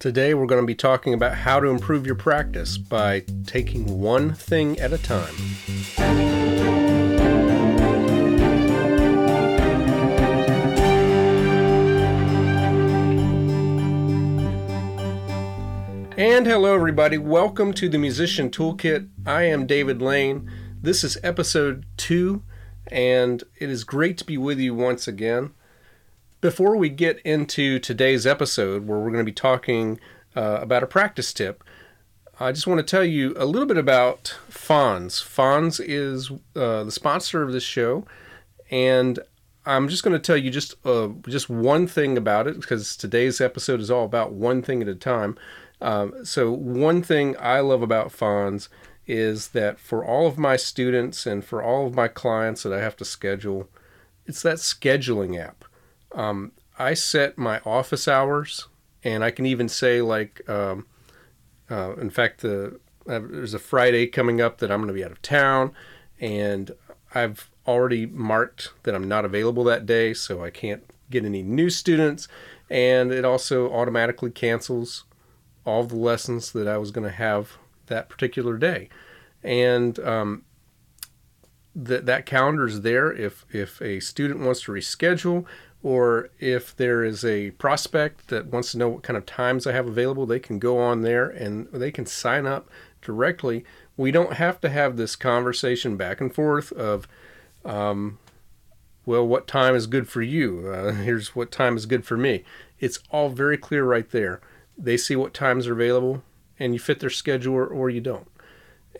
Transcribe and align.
Today, 0.00 0.32
we're 0.32 0.46
going 0.46 0.62
to 0.62 0.66
be 0.66 0.74
talking 0.74 1.12
about 1.12 1.34
how 1.34 1.60
to 1.60 1.68
improve 1.68 2.06
your 2.06 2.14
practice 2.14 2.78
by 2.78 3.22
taking 3.44 4.00
one 4.00 4.32
thing 4.32 4.80
at 4.80 4.94
a 4.94 4.96
time. 4.96 5.34
And 16.16 16.46
hello, 16.46 16.74
everybody. 16.74 17.18
Welcome 17.18 17.74
to 17.74 17.90
the 17.90 17.98
Musician 17.98 18.48
Toolkit. 18.48 19.10
I 19.26 19.42
am 19.42 19.66
David 19.66 20.00
Lane. 20.00 20.50
This 20.80 21.04
is 21.04 21.18
episode 21.22 21.84
two, 21.98 22.42
and 22.86 23.44
it 23.58 23.68
is 23.68 23.84
great 23.84 24.16
to 24.16 24.24
be 24.24 24.38
with 24.38 24.58
you 24.58 24.74
once 24.74 25.06
again. 25.06 25.50
Before 26.40 26.74
we 26.74 26.88
get 26.88 27.18
into 27.18 27.78
today's 27.78 28.26
episode, 28.26 28.86
where 28.86 28.98
we're 28.98 29.10
going 29.10 29.18
to 29.18 29.30
be 29.30 29.32
talking 29.32 30.00
uh, 30.34 30.60
about 30.62 30.82
a 30.82 30.86
practice 30.86 31.34
tip, 31.34 31.62
I 32.38 32.50
just 32.50 32.66
want 32.66 32.78
to 32.78 32.82
tell 32.82 33.04
you 33.04 33.34
a 33.36 33.44
little 33.44 33.68
bit 33.68 33.76
about 33.76 34.38
Fons. 34.48 35.20
Fons 35.20 35.80
is 35.80 36.30
uh, 36.56 36.84
the 36.84 36.90
sponsor 36.90 37.42
of 37.42 37.52
this 37.52 37.62
show, 37.62 38.06
and 38.70 39.18
I'm 39.66 39.86
just 39.88 40.02
going 40.02 40.14
to 40.14 40.18
tell 40.18 40.38
you 40.38 40.50
just 40.50 40.74
uh, 40.86 41.08
just 41.28 41.50
one 41.50 41.86
thing 41.86 42.16
about 42.16 42.46
it 42.46 42.58
because 42.58 42.96
today's 42.96 43.42
episode 43.42 43.80
is 43.80 43.90
all 43.90 44.06
about 44.06 44.32
one 44.32 44.62
thing 44.62 44.80
at 44.80 44.88
a 44.88 44.94
time. 44.94 45.36
Um, 45.82 46.24
so 46.24 46.50
one 46.50 47.02
thing 47.02 47.36
I 47.38 47.60
love 47.60 47.82
about 47.82 48.12
Fons 48.12 48.70
is 49.06 49.48
that 49.48 49.78
for 49.78 50.02
all 50.02 50.26
of 50.26 50.38
my 50.38 50.56
students 50.56 51.26
and 51.26 51.44
for 51.44 51.62
all 51.62 51.86
of 51.86 51.94
my 51.94 52.08
clients 52.08 52.62
that 52.62 52.72
I 52.72 52.80
have 52.80 52.96
to 52.96 53.04
schedule, 53.04 53.68
it's 54.24 54.40
that 54.40 54.56
scheduling 54.56 55.38
app. 55.38 55.66
Um, 56.12 56.52
I 56.78 56.94
set 56.94 57.38
my 57.38 57.60
office 57.60 58.08
hours, 58.08 58.68
and 59.04 59.22
I 59.22 59.30
can 59.30 59.46
even 59.46 59.68
say 59.68 60.00
like, 60.00 60.48
um, 60.48 60.86
uh, 61.70 61.94
in 61.96 62.10
fact, 62.10 62.40
the 62.40 62.80
uh, 63.08 63.20
there's 63.20 63.54
a 63.54 63.58
Friday 63.58 64.06
coming 64.06 64.40
up 64.40 64.58
that 64.58 64.70
I'm 64.70 64.80
going 64.80 64.88
to 64.88 64.94
be 64.94 65.04
out 65.04 65.12
of 65.12 65.22
town, 65.22 65.72
and 66.20 66.72
I've 67.14 67.50
already 67.66 68.06
marked 68.06 68.72
that 68.82 68.94
I'm 68.94 69.08
not 69.08 69.24
available 69.24 69.64
that 69.64 69.86
day, 69.86 70.14
so 70.14 70.44
I 70.44 70.50
can't 70.50 70.82
get 71.10 71.24
any 71.24 71.42
new 71.42 71.70
students, 71.70 72.28
and 72.68 73.12
it 73.12 73.24
also 73.24 73.72
automatically 73.72 74.30
cancels 74.30 75.04
all 75.64 75.84
the 75.84 75.96
lessons 75.96 76.52
that 76.52 76.66
I 76.66 76.78
was 76.78 76.90
going 76.90 77.06
to 77.06 77.14
have 77.14 77.52
that 77.86 78.08
particular 78.08 78.56
day, 78.56 78.88
and 79.42 79.98
um, 80.00 80.44
that 81.74 82.06
that 82.06 82.26
calendar 82.26 82.66
is 82.66 82.82
there. 82.82 83.12
If 83.12 83.44
if 83.50 83.80
a 83.82 84.00
student 84.00 84.40
wants 84.40 84.62
to 84.62 84.72
reschedule, 84.72 85.44
or 85.82 86.30
if 86.38 86.76
there 86.76 87.04
is 87.04 87.24
a 87.24 87.52
prospect 87.52 88.28
that 88.28 88.46
wants 88.46 88.72
to 88.72 88.78
know 88.78 88.88
what 88.88 89.02
kind 89.02 89.16
of 89.16 89.26
times 89.26 89.66
I 89.66 89.72
have 89.72 89.86
available, 89.86 90.26
they 90.26 90.40
can 90.40 90.58
go 90.58 90.78
on 90.78 91.02
there 91.02 91.28
and 91.28 91.68
they 91.72 91.90
can 91.90 92.06
sign 92.06 92.46
up 92.46 92.68
directly. 93.00 93.64
We 93.96 94.10
don't 94.10 94.34
have 94.34 94.60
to 94.60 94.68
have 94.68 94.96
this 94.96 95.16
conversation 95.16 95.96
back 95.96 96.20
and 96.20 96.34
forth 96.34 96.70
of, 96.72 97.08
um, 97.64 98.18
well, 99.06 99.26
what 99.26 99.46
time 99.46 99.74
is 99.74 99.86
good 99.86 100.08
for 100.08 100.22
you? 100.22 100.68
Uh, 100.68 100.92
here's 101.02 101.34
what 101.34 101.50
time 101.50 101.76
is 101.76 101.86
good 101.86 102.04
for 102.04 102.16
me. 102.16 102.44
It's 102.78 102.98
all 103.10 103.30
very 103.30 103.56
clear 103.56 103.84
right 103.84 104.10
there 104.10 104.40
they 104.82 104.96
see 104.96 105.16
what 105.16 105.34
times 105.34 105.66
are 105.66 105.72
available 105.72 106.22
and 106.58 106.72
you 106.72 106.78
fit 106.78 107.00
their 107.00 107.10
schedule 107.10 107.54
or, 107.54 107.66
or 107.66 107.90
you 107.90 108.00
don't. 108.00 108.28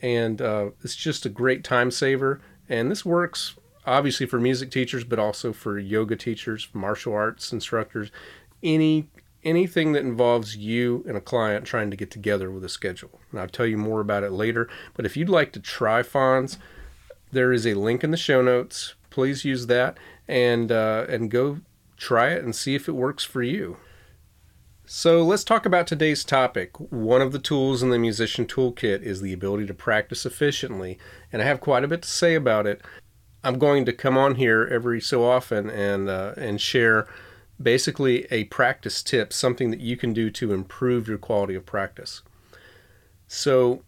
And 0.02 0.40
uh, 0.40 0.70
it's 0.82 0.96
just 0.96 1.26
a 1.26 1.30
great 1.30 1.64
time 1.64 1.90
saver. 1.90 2.40
And 2.68 2.90
this 2.90 3.04
works 3.04 3.56
obviously 3.86 4.26
for 4.26 4.40
music 4.40 4.70
teachers, 4.70 5.04
but 5.04 5.18
also 5.18 5.52
for 5.52 5.78
yoga 5.78 6.16
teachers, 6.16 6.68
martial 6.72 7.12
arts 7.12 7.52
instructors, 7.52 8.10
any 8.62 9.08
anything 9.42 9.92
that 9.92 10.02
involves 10.02 10.56
you 10.56 11.02
and 11.08 11.16
a 11.16 11.20
client 11.20 11.64
trying 11.64 11.90
to 11.90 11.96
get 11.96 12.10
together 12.10 12.50
with 12.50 12.62
a 12.62 12.68
schedule. 12.68 13.20
And 13.30 13.40
I'll 13.40 13.48
tell 13.48 13.66
you 13.66 13.78
more 13.78 14.00
about 14.00 14.22
it 14.22 14.32
later. 14.32 14.68
But 14.94 15.06
if 15.06 15.16
you'd 15.16 15.30
like 15.30 15.52
to 15.52 15.60
try 15.60 16.02
Fons, 16.02 16.58
there 17.32 17.50
is 17.50 17.66
a 17.66 17.72
link 17.74 18.04
in 18.04 18.10
the 18.10 18.18
show 18.18 18.42
notes. 18.42 18.94
Please 19.08 19.44
use 19.44 19.66
that 19.66 19.96
and 20.28 20.70
uh, 20.70 21.06
and 21.08 21.30
go 21.30 21.60
try 21.96 22.28
it 22.28 22.44
and 22.44 22.54
see 22.54 22.74
if 22.74 22.88
it 22.88 22.92
works 22.92 23.24
for 23.24 23.42
you. 23.42 23.76
So 24.86 25.22
let's 25.22 25.44
talk 25.44 25.66
about 25.66 25.86
today's 25.86 26.24
topic. 26.24 26.70
One 26.90 27.22
of 27.22 27.30
the 27.30 27.38
tools 27.38 27.80
in 27.80 27.90
the 27.90 27.98
musician 27.98 28.44
toolkit 28.44 29.02
is 29.02 29.20
the 29.20 29.32
ability 29.32 29.66
to 29.66 29.74
practice 29.74 30.26
efficiently, 30.26 30.98
and 31.32 31.40
I 31.40 31.44
have 31.44 31.60
quite 31.60 31.84
a 31.84 31.88
bit 31.88 32.02
to 32.02 32.08
say 32.08 32.34
about 32.34 32.66
it. 32.66 32.82
I'm 33.42 33.58
going 33.58 33.84
to 33.86 33.92
come 33.92 34.18
on 34.18 34.34
here 34.34 34.68
every 34.70 35.00
so 35.00 35.24
often 35.24 35.70
and 35.70 36.08
uh, 36.08 36.34
and 36.36 36.60
share 36.60 37.08
basically 37.60 38.26
a 38.30 38.44
practice 38.44 39.02
tip, 39.02 39.32
something 39.32 39.70
that 39.70 39.80
you 39.80 39.96
can 39.96 40.12
do 40.12 40.30
to 40.30 40.52
improve 40.52 41.08
your 41.08 41.18
quality 41.18 41.54
of 41.54 41.66
practice. 41.66 42.22
So 43.26 43.82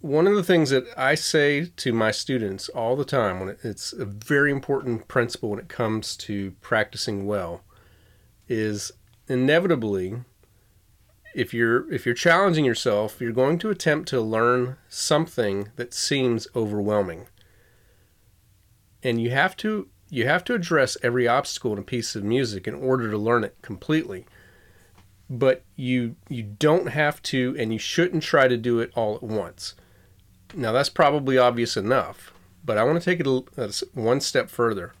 one 0.00 0.26
of 0.26 0.34
the 0.34 0.42
things 0.42 0.70
that 0.70 0.84
I 0.96 1.14
say 1.14 1.66
to 1.76 1.92
my 1.92 2.10
students 2.10 2.68
all 2.68 2.94
the 2.94 3.06
time 3.06 3.40
when 3.40 3.56
it's 3.62 3.92
a 3.92 4.04
very 4.04 4.50
important 4.50 5.08
principle 5.08 5.50
when 5.50 5.58
it 5.58 5.68
comes 5.68 6.16
to 6.18 6.52
practicing 6.60 7.24
well 7.24 7.62
is 8.48 8.92
inevitably 9.28 10.16
if 11.34 11.52
you're 11.52 11.92
if 11.92 12.06
you're 12.06 12.14
challenging 12.14 12.64
yourself, 12.64 13.20
you're 13.20 13.32
going 13.32 13.58
to 13.58 13.70
attempt 13.70 14.08
to 14.10 14.20
learn 14.20 14.76
something 14.88 15.70
that 15.76 15.92
seems 15.92 16.46
overwhelming. 16.54 17.26
And 19.04 19.20
you 19.20 19.30
have 19.30 19.56
to 19.58 19.88
you 20.10 20.26
have 20.26 20.44
to 20.44 20.54
address 20.54 20.96
every 21.02 21.28
obstacle 21.28 21.72
in 21.72 21.78
a 21.78 21.82
piece 21.82 22.14
of 22.16 22.24
music 22.24 22.66
in 22.66 22.74
order 22.74 23.10
to 23.10 23.18
learn 23.18 23.44
it 23.44 23.56
completely. 23.62 24.26
But 25.28 25.62
you 25.76 26.16
you 26.28 26.42
don't 26.42 26.88
have 26.88 27.22
to 27.24 27.54
and 27.58 27.72
you 27.72 27.78
shouldn't 27.78 28.22
try 28.22 28.48
to 28.48 28.56
do 28.56 28.80
it 28.80 28.90
all 28.94 29.14
at 29.14 29.22
once. 29.22 29.74
Now 30.54 30.72
that's 30.72 30.88
probably 30.88 31.36
obvious 31.36 31.76
enough, 31.76 32.32
but 32.64 32.78
I 32.78 32.84
want 32.84 33.00
to 33.00 33.04
take 33.04 33.20
it 33.20 33.26
a, 33.26 33.86
one 33.92 34.20
step 34.20 34.48
further. 34.48 34.94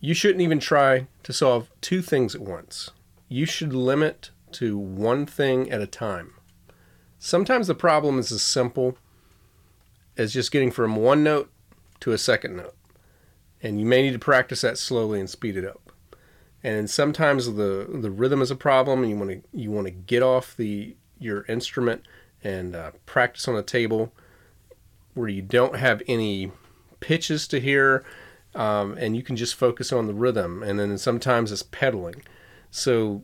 You 0.00 0.14
shouldn't 0.14 0.42
even 0.42 0.60
try 0.60 1.08
to 1.22 1.32
solve 1.32 1.70
two 1.80 2.02
things 2.02 2.34
at 2.34 2.42
once. 2.42 2.90
You 3.28 3.46
should 3.46 3.72
limit 3.72 4.30
to 4.52 4.78
one 4.78 5.26
thing 5.26 5.70
at 5.70 5.80
a 5.80 5.86
time. 5.86 6.34
Sometimes 7.18 7.66
the 7.66 7.74
problem 7.74 8.18
is 8.18 8.30
as 8.30 8.42
simple 8.42 8.96
as 10.16 10.32
just 10.32 10.52
getting 10.52 10.70
from 10.70 10.96
one 10.96 11.24
note 11.24 11.50
to 12.00 12.12
a 12.12 12.18
second 12.18 12.56
note. 12.56 12.74
And 13.66 13.80
you 13.80 13.86
may 13.86 14.02
need 14.02 14.12
to 14.12 14.18
practice 14.18 14.60
that 14.60 14.78
slowly 14.78 15.18
and 15.18 15.28
speed 15.28 15.56
it 15.56 15.64
up. 15.64 15.92
And 16.62 16.88
sometimes 16.90 17.54
the 17.54 17.86
the 17.92 18.10
rhythm 18.10 18.42
is 18.42 18.50
a 18.50 18.56
problem 18.56 19.02
and 19.02 19.10
you 19.10 19.16
want 19.16 19.30
to 19.30 19.42
you 19.52 19.70
want 19.70 19.86
to 19.86 19.92
get 19.92 20.22
off 20.22 20.56
the 20.56 20.96
your 21.18 21.44
instrument 21.46 22.02
and 22.42 22.74
uh, 22.74 22.90
practice 23.06 23.48
on 23.48 23.56
a 23.56 23.62
table 23.62 24.12
where 25.14 25.28
you 25.28 25.42
don't 25.42 25.76
have 25.76 26.02
any 26.06 26.52
pitches 27.00 27.48
to 27.48 27.60
hear 27.60 28.04
um, 28.54 28.96
and 28.98 29.16
you 29.16 29.22
can 29.22 29.36
just 29.36 29.54
focus 29.54 29.92
on 29.92 30.06
the 30.06 30.14
rhythm 30.14 30.62
and 30.62 30.78
then 30.78 30.98
sometimes 30.98 31.50
it's 31.50 31.62
pedaling 31.62 32.22
so 32.70 33.22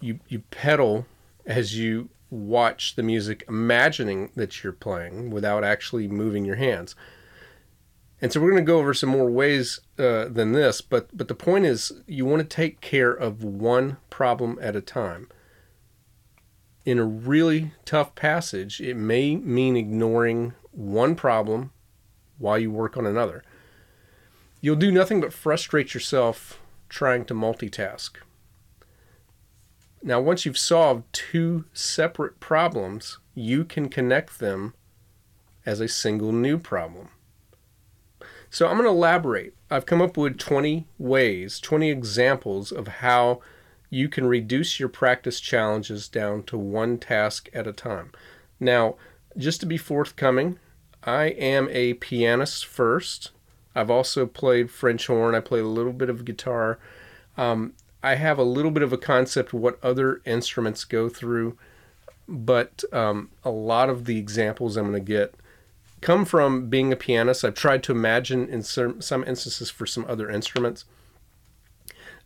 you 0.00 0.18
you 0.28 0.40
pedal 0.50 1.06
as 1.46 1.78
you 1.78 2.08
watch 2.30 2.94
the 2.94 3.02
music, 3.02 3.44
imagining 3.48 4.30
that 4.36 4.62
you're 4.62 4.72
playing 4.72 5.30
without 5.30 5.64
actually 5.64 6.08
moving 6.08 6.44
your 6.44 6.56
hands. 6.56 6.94
And 8.22 8.32
so 8.32 8.40
we're 8.40 8.50
going 8.50 8.64
to 8.64 8.70
go 8.70 8.78
over 8.78 8.92
some 8.92 9.08
more 9.08 9.30
ways 9.30 9.80
uh, 9.98 10.26
than 10.26 10.52
this, 10.52 10.80
but 10.80 11.08
but 11.16 11.28
the 11.28 11.34
point 11.34 11.64
is 11.64 11.92
you 12.06 12.26
want 12.26 12.40
to 12.40 12.56
take 12.56 12.80
care 12.80 13.12
of 13.12 13.42
one 13.42 13.96
problem 14.10 14.58
at 14.60 14.76
a 14.76 14.82
time. 14.82 15.28
In 16.84 16.98
a 16.98 17.04
really 17.04 17.72
tough 17.84 18.14
passage, 18.14 18.80
it 18.80 18.96
may 18.96 19.36
mean 19.36 19.76
ignoring 19.76 20.54
one 20.72 21.14
problem 21.14 21.72
while 22.38 22.58
you 22.58 22.70
work 22.70 22.96
on 22.96 23.06
another. 23.06 23.42
You'll 24.60 24.76
do 24.76 24.92
nothing 24.92 25.20
but 25.20 25.32
frustrate 25.32 25.94
yourself 25.94 26.60
trying 26.88 27.24
to 27.26 27.34
multitask. 27.34 28.10
Now, 30.02 30.20
once 30.20 30.44
you've 30.44 30.58
solved 30.58 31.04
two 31.12 31.64
separate 31.72 32.40
problems, 32.40 33.18
you 33.34 33.64
can 33.64 33.88
connect 33.88 34.38
them 34.38 34.74
as 35.66 35.80
a 35.80 35.88
single 35.88 36.32
new 36.32 36.58
problem. 36.58 37.10
So 38.50 38.66
I'm 38.66 38.76
going 38.76 38.84
to 38.84 38.90
elaborate. 38.90 39.54
I've 39.70 39.86
come 39.86 40.02
up 40.02 40.16
with 40.16 40.36
20 40.36 40.86
ways, 40.98 41.60
20 41.60 41.88
examples 41.88 42.72
of 42.72 42.88
how 42.88 43.40
you 43.88 44.08
can 44.08 44.26
reduce 44.26 44.80
your 44.80 44.88
practice 44.88 45.40
challenges 45.40 46.08
down 46.08 46.42
to 46.44 46.58
one 46.58 46.98
task 46.98 47.48
at 47.54 47.68
a 47.68 47.72
time. 47.72 48.10
Now, 48.58 48.96
just 49.36 49.60
to 49.60 49.66
be 49.66 49.76
forthcoming, 49.76 50.58
I 51.04 51.26
am 51.26 51.68
a 51.70 51.94
pianist 51.94 52.66
first. 52.66 53.30
I've 53.74 53.90
also 53.90 54.26
played 54.26 54.70
French 54.70 55.06
horn. 55.06 55.36
I 55.36 55.40
play 55.40 55.60
a 55.60 55.64
little 55.64 55.92
bit 55.92 56.10
of 56.10 56.24
guitar. 56.24 56.78
Um, 57.36 57.74
I 58.02 58.16
have 58.16 58.38
a 58.38 58.44
little 58.44 58.72
bit 58.72 58.82
of 58.82 58.92
a 58.92 58.98
concept 58.98 59.52
of 59.52 59.60
what 59.60 59.82
other 59.82 60.22
instruments 60.24 60.84
go 60.84 61.08
through, 61.08 61.56
but 62.28 62.82
um, 62.92 63.30
a 63.44 63.50
lot 63.50 63.88
of 63.88 64.06
the 64.06 64.18
examples 64.18 64.76
I'm 64.76 64.90
going 64.90 64.94
to 64.94 65.12
get 65.12 65.34
come 66.00 66.24
from 66.24 66.68
being 66.68 66.92
a 66.92 66.96
pianist. 66.96 67.44
I've 67.44 67.54
tried 67.54 67.82
to 67.84 67.92
imagine 67.92 68.48
in 68.48 68.62
some, 68.62 69.00
some 69.00 69.24
instances 69.24 69.70
for 69.70 69.86
some 69.86 70.04
other 70.08 70.30
instruments. 70.30 70.84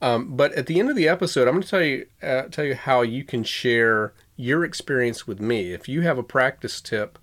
Um, 0.01 0.37
but 0.37 0.53
at 0.53 0.67
the 0.67 0.81
end 0.81 0.91
of 0.91 0.97
the 0.97 1.09
episode, 1.09 1.49
I'm 1.49 1.55
going 1.55 1.63
to 1.63 1.69
tell 1.69 1.83
you 1.83 2.07
uh, 2.23 2.43
tell 2.51 2.65
you 2.65 2.75
how 2.75 3.03
you 3.03 3.25
can 3.25 3.45
share 3.45 4.13
your 4.37 4.65
experience 4.65 5.27
with 5.27 5.41
me. 5.41 5.73
If 5.73 5.89
you 5.89 6.03
have 6.03 6.19
a 6.19 6.23
practice 6.23 6.81
tip 6.81 7.19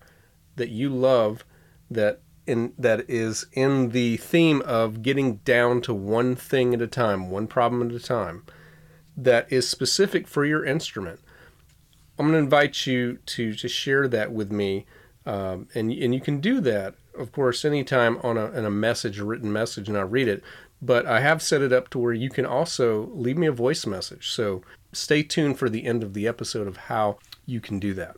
that 0.56 0.70
you 0.70 0.90
love 0.90 1.44
that 1.90 2.22
in 2.48 2.74
that 2.78 3.08
is 3.10 3.46
in 3.54 3.90
the 3.90 4.18
theme 4.18 4.62
of 4.62 5.04
getting 5.04 5.36
down 5.38 5.82
to 5.82 5.94
one 5.94 6.36
thing 6.36 6.74
at 6.74 6.82
a 6.82 6.88
time, 6.88 7.30
one 7.30 7.48
problem 7.48 7.88
at 7.88 7.96
a 7.96 8.00
time, 8.00 8.46
that 9.16 9.52
is 9.52 9.70
specific 9.70 10.28
for 10.28 10.44
your 10.46 10.66
instrument, 10.66 11.20
I'm 12.18 12.28
going 12.28 12.34
to 12.34 12.44
invite 12.44 12.88
you 12.88 13.18
to 13.28 13.54
to 13.54 13.68
share 13.68 14.08
that 14.08 14.32
with 14.32 14.52
me, 14.52 14.86
um, 15.26 15.68
and 15.76 15.92
and 15.92 16.14
you 16.14 16.22
can 16.22 16.40
do 16.40 16.60
that, 16.62 16.96
of 17.18 17.32
course, 17.32 17.64
anytime 17.64 18.18
on 18.24 18.38
a 18.38 18.52
in 18.52 18.66
a 18.66 18.72
message, 18.72 19.20
a 19.20 19.26
written 19.26 19.52
message, 19.52 19.88
and 19.88 19.98
I'll 19.98 20.06
read 20.06 20.28
it. 20.28 20.44
But 20.82 21.06
I 21.06 21.20
have 21.20 21.44
set 21.44 21.62
it 21.62 21.72
up 21.72 21.90
to 21.92 22.00
where 22.00 22.14
you 22.14 22.30
can 22.30 22.46
also 22.46 23.12
leave 23.14 23.38
me 23.38 23.46
a 23.46 23.52
voice 23.52 23.86
message. 23.86 24.32
So 24.32 24.64
stay 24.92 25.22
tuned 25.22 25.60
for 25.60 25.70
the 25.70 25.86
end 25.86 26.02
of 26.02 26.16
the 26.16 26.28
episode 26.28 26.68
of 26.68 26.78
how 26.78 27.20
you 27.46 27.62
can 27.62 27.80
do 27.80 27.94
that. 27.94 28.18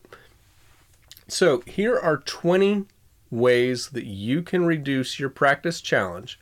So 1.28 1.62
here 1.66 2.00
are 2.00 2.18
20 2.18 2.86
ways 3.30 3.90
that 3.90 4.06
you 4.06 4.42
can 4.42 4.66
reduce 4.66 5.20
your 5.20 5.30
practice 5.30 5.82
challenge 5.82 6.40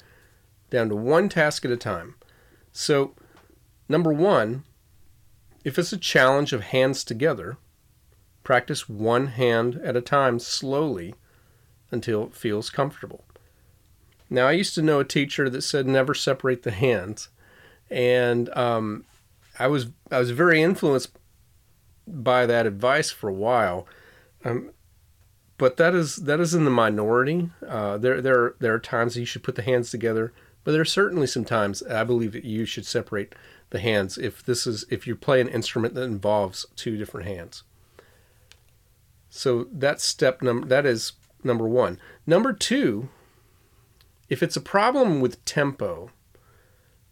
down 0.70 0.90
to 0.90 0.96
one 0.96 1.30
task 1.30 1.66
at 1.66 1.72
a 1.72 1.78
time. 1.78 2.16
So, 2.72 3.14
number 3.90 4.14
one, 4.14 4.64
if 5.64 5.78
it's 5.78 5.94
a 5.94 5.98
challenge 5.98 6.54
of 6.54 6.64
hands 6.64 7.04
together, 7.04 7.58
practice 8.44 8.90
one 8.90 9.28
hand 9.28 9.80
at 9.84 9.96
a 9.96 10.02
time 10.02 10.40
slowly 10.40 11.16
until 11.92 12.24
it 12.24 12.36
feels 12.36 12.70
comfortable. 12.70 13.24
Now, 14.30 14.48
I 14.48 14.54
used 14.54 14.76
to 14.76 14.82
know 14.82 15.00
a 15.02 15.06
teacher 15.06 15.50
that 15.50 15.62
said 15.62 15.86
never 15.86 16.14
separate 16.14 16.64
the 16.64 16.72
hands, 16.72 17.30
and 17.90 18.50
um, 18.56 19.06
I 19.60 19.68
was 19.68 19.88
I 20.10 20.20
was 20.20 20.32
very 20.32 20.62
influenced 20.62 21.12
by 22.08 22.46
that 22.46 22.66
advice 22.66 23.12
for 23.12 23.30
a 23.30 23.34
while. 23.34 23.88
Um, 24.44 24.72
but 25.58 25.78
that 25.78 25.94
is 25.94 26.16
that 26.16 26.40
is 26.40 26.56
in 26.56 26.66
the 26.66 26.72
minority. 26.72 27.52
Uh, 27.68 27.98
there 27.98 28.22
there 28.22 28.56
there 28.60 28.74
are 28.74 28.80
times 28.80 29.18
you 29.18 29.26
should 29.26 29.44
put 29.44 29.56
the 29.56 29.62
hands 29.62 29.92
together, 29.92 30.34
but 30.64 30.72
there 30.72 30.82
are 30.82 30.86
certainly 30.86 31.28
some 31.28 31.46
times 31.46 31.84
I 31.84 32.04
believe 32.04 32.32
that 32.32 32.46
you 32.46 32.66
should 32.66 32.86
separate 32.86 33.36
the 33.70 33.80
hands 33.80 34.18
if 34.18 34.44
this 34.44 34.66
is 34.66 34.86
if 34.90 35.06
you 35.06 35.16
play 35.16 35.42
an 35.42 35.48
instrument 35.50 35.94
that 35.96 36.04
involves 36.04 36.66
two 36.76 36.98
different 36.98 37.28
hands. 37.28 37.64
So 39.34 39.68
that's 39.72 40.04
step 40.04 40.42
number 40.42 40.68
that 40.68 40.86
is 40.86 41.14
number 41.42 41.66
1. 41.66 41.98
Number 42.28 42.52
2, 42.52 43.08
if 44.30 44.44
it's 44.44 44.58
a 44.58 44.62
problem 44.62 45.22
with 45.22 45.44
tempo, 45.46 46.12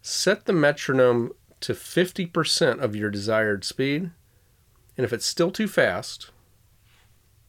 set 0.02 0.44
the 0.44 0.52
metronome 0.52 1.32
to 1.60 1.72
50% 1.72 2.80
of 2.80 2.94
your 2.94 3.10
desired 3.10 3.64
speed. 3.64 4.10
And 4.98 5.04
if 5.04 5.14
it's 5.14 5.24
still 5.24 5.50
too 5.50 5.66
fast, 5.66 6.30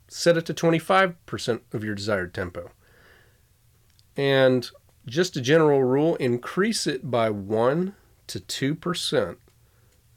set 0.08 0.38
it 0.38 0.46
to 0.46 0.54
25% 0.54 1.62
of 1.74 1.84
your 1.84 1.94
desired 1.94 2.34
tempo. 2.34 2.72
And 4.16 4.72
just 5.06 5.36
a 5.36 5.42
general 5.42 5.84
rule, 5.84 6.16
increase 6.16 6.88
it 6.88 7.12
by 7.12 7.30
1 7.30 7.94
to 8.28 8.40
2% 8.40 9.36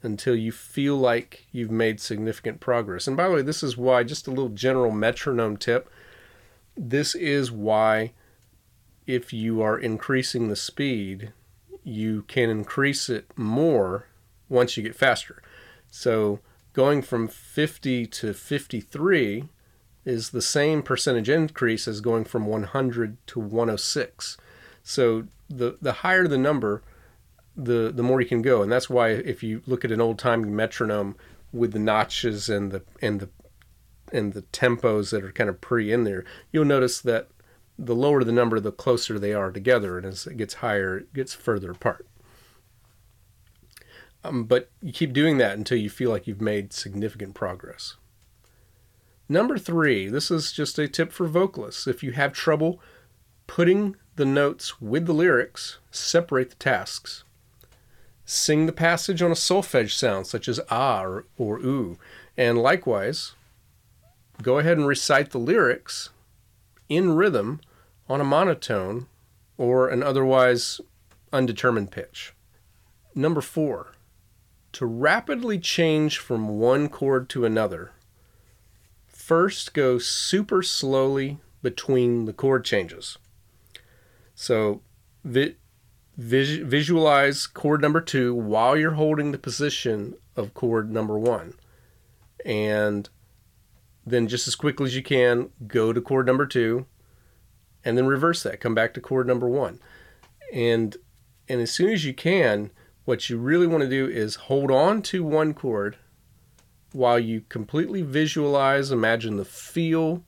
until 0.05 0.35
you 0.35 0.51
feel 0.51 0.95
like 0.95 1.47
you've 1.51 1.71
made 1.71 1.99
significant 1.99 2.59
progress. 2.59 3.07
And 3.07 3.17
by 3.17 3.27
the 3.27 3.35
way, 3.35 3.41
this 3.41 3.63
is 3.63 3.75
why, 3.77 4.03
just 4.03 4.27
a 4.27 4.31
little 4.31 4.49
general 4.49 4.91
metronome 4.91 5.57
tip 5.57 5.89
this 6.77 7.15
is 7.15 7.51
why, 7.51 8.11
if 9.07 9.31
you 9.31 9.61
are 9.61 9.77
increasing 9.77 10.49
the 10.49 10.55
speed, 10.55 11.31
you 11.83 12.23
can 12.23 12.49
increase 12.49 13.09
it 13.09 13.29
more 13.37 14.07
once 14.49 14.75
you 14.75 14.83
get 14.83 14.95
faster. 14.95 15.41
So, 15.89 16.39
going 16.73 17.01
from 17.01 17.27
50 17.27 18.05
to 18.07 18.33
53 18.33 19.45
is 20.03 20.29
the 20.29 20.41
same 20.41 20.83
percentage 20.83 21.29
increase 21.29 21.87
as 21.87 22.01
going 22.01 22.25
from 22.25 22.45
100 22.45 23.17
to 23.27 23.39
106. 23.39 24.37
So, 24.83 25.27
the, 25.49 25.77
the 25.81 25.93
higher 25.93 26.27
the 26.27 26.37
number, 26.37 26.83
the 27.55 27.91
the 27.93 28.03
more 28.03 28.21
you 28.21 28.27
can 28.27 28.41
go, 28.41 28.61
and 28.61 28.71
that's 28.71 28.89
why 28.89 29.09
if 29.09 29.43
you 29.43 29.61
look 29.65 29.85
at 29.85 29.91
an 29.91 30.01
old 30.01 30.19
time 30.19 30.55
metronome 30.55 31.15
with 31.53 31.71
the 31.71 31.79
notches 31.79 32.49
and 32.49 32.71
the 32.71 32.83
and 33.01 33.19
the 33.19 33.29
and 34.11 34.33
the 34.33 34.43
tempos 34.43 35.11
that 35.11 35.23
are 35.23 35.31
kind 35.31 35.49
of 35.49 35.61
pre 35.61 35.91
in 35.91 36.03
there, 36.03 36.23
you'll 36.51 36.65
notice 36.65 37.01
that 37.01 37.29
the 37.77 37.95
lower 37.95 38.23
the 38.23 38.31
number, 38.31 38.59
the 38.59 38.71
closer 38.71 39.19
they 39.19 39.33
are 39.33 39.51
together, 39.51 39.97
and 39.97 40.05
as 40.05 40.27
it 40.27 40.37
gets 40.37 40.55
higher, 40.55 40.97
it 40.99 41.13
gets 41.13 41.33
further 41.33 41.71
apart. 41.71 42.07
Um, 44.23 44.45
but 44.45 44.71
you 44.81 44.91
keep 44.91 45.13
doing 45.13 45.37
that 45.37 45.57
until 45.57 45.77
you 45.77 45.89
feel 45.89 46.09
like 46.09 46.25
you've 46.25 46.41
made 46.41 46.73
significant 46.73 47.35
progress. 47.35 47.97
Number 49.27 49.57
three, 49.57 50.07
this 50.07 50.31
is 50.31 50.51
just 50.51 50.79
a 50.79 50.87
tip 50.87 51.11
for 51.11 51.27
vocalists. 51.27 51.85
If 51.87 52.01
you 52.01 52.11
have 52.13 52.33
trouble 52.33 52.79
putting 53.47 53.95
the 54.15 54.25
notes 54.25 54.81
with 54.81 55.05
the 55.05 55.13
lyrics, 55.13 55.79
separate 55.91 56.51
the 56.51 56.55
tasks. 56.55 57.24
Sing 58.25 58.65
the 58.65 58.71
passage 58.71 59.21
on 59.21 59.31
a 59.31 59.35
solfege 59.35 59.91
sound, 59.91 60.27
such 60.27 60.47
as 60.47 60.59
ah 60.69 61.03
or, 61.03 61.25
or 61.37 61.59
oo. 61.59 61.97
And 62.35 62.57
likewise, 62.57 63.33
go 64.41 64.57
ahead 64.59 64.77
and 64.77 64.87
recite 64.87 65.31
the 65.31 65.37
lyrics 65.37 66.09
in 66.89 67.15
rhythm 67.15 67.61
on 68.09 68.19
a 68.19 68.25
monotone 68.25 69.07
or 69.57 69.89
an 69.89 70.03
otherwise 70.03 70.81
undetermined 71.31 71.91
pitch. 71.91 72.33
Number 73.13 73.41
four, 73.41 73.93
to 74.73 74.85
rapidly 74.85 75.57
change 75.57 76.17
from 76.17 76.59
one 76.59 76.89
chord 76.89 77.29
to 77.29 77.45
another, 77.45 77.91
first 79.07 79.73
go 79.73 79.97
super 79.97 80.61
slowly 80.61 81.39
between 81.61 82.25
the 82.25 82.33
chord 82.33 82.65
changes. 82.65 83.17
So, 84.33 84.81
vi- 85.23 85.55
vis- 86.17 86.57
visualize 86.63 87.47
chord 87.47 87.81
number 87.81 88.01
two 88.01 88.33
while 88.33 88.77
you're 88.77 88.93
holding 88.93 89.31
the 89.31 89.37
position 89.37 90.15
of 90.35 90.53
chord 90.53 90.91
number 90.91 91.17
one. 91.17 91.53
And 92.45 93.09
then, 94.05 94.27
just 94.27 94.47
as 94.47 94.55
quickly 94.55 94.85
as 94.85 94.95
you 94.95 95.01
can, 95.01 95.49
go 95.67 95.91
to 95.91 96.01
chord 96.01 96.27
number 96.27 96.45
two 96.45 96.85
and 97.83 97.97
then 97.97 98.05
reverse 98.05 98.43
that. 98.43 98.59
Come 98.59 98.75
back 98.75 98.93
to 98.93 99.01
chord 99.01 99.27
number 99.27 99.47
one. 99.47 99.79
And, 100.53 100.97
and 101.47 101.61
as 101.61 101.71
soon 101.71 101.91
as 101.91 102.05
you 102.05 102.13
can, 102.13 102.71
what 103.05 103.29
you 103.29 103.37
really 103.37 103.67
want 103.67 103.83
to 103.83 103.89
do 103.89 104.07
is 104.07 104.35
hold 104.35 104.71
on 104.71 105.01
to 105.03 105.23
one 105.23 105.53
chord 105.53 105.97
while 106.91 107.19
you 107.19 107.41
completely 107.49 108.01
visualize, 108.01 108.89
imagine 108.89 109.37
the 109.37 109.45
feel, 109.45 110.23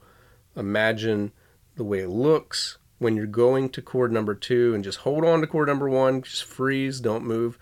imagine 0.56 1.32
the 1.76 1.84
way 1.84 2.00
it 2.00 2.10
looks, 2.10 2.78
when 3.00 3.16
you're 3.16 3.26
going 3.26 3.70
to 3.70 3.82
chord 3.82 4.12
number 4.12 4.34
two 4.34 4.74
and 4.74 4.84
just 4.84 5.00
hold 5.00 5.24
on 5.24 5.42
to 5.42 5.48
chord 5.48 5.68
number 5.68 5.90
one, 5.90 6.22
just 6.22 6.44
freeze, 6.44 7.00
don't 7.00 7.24
move, 7.24 7.58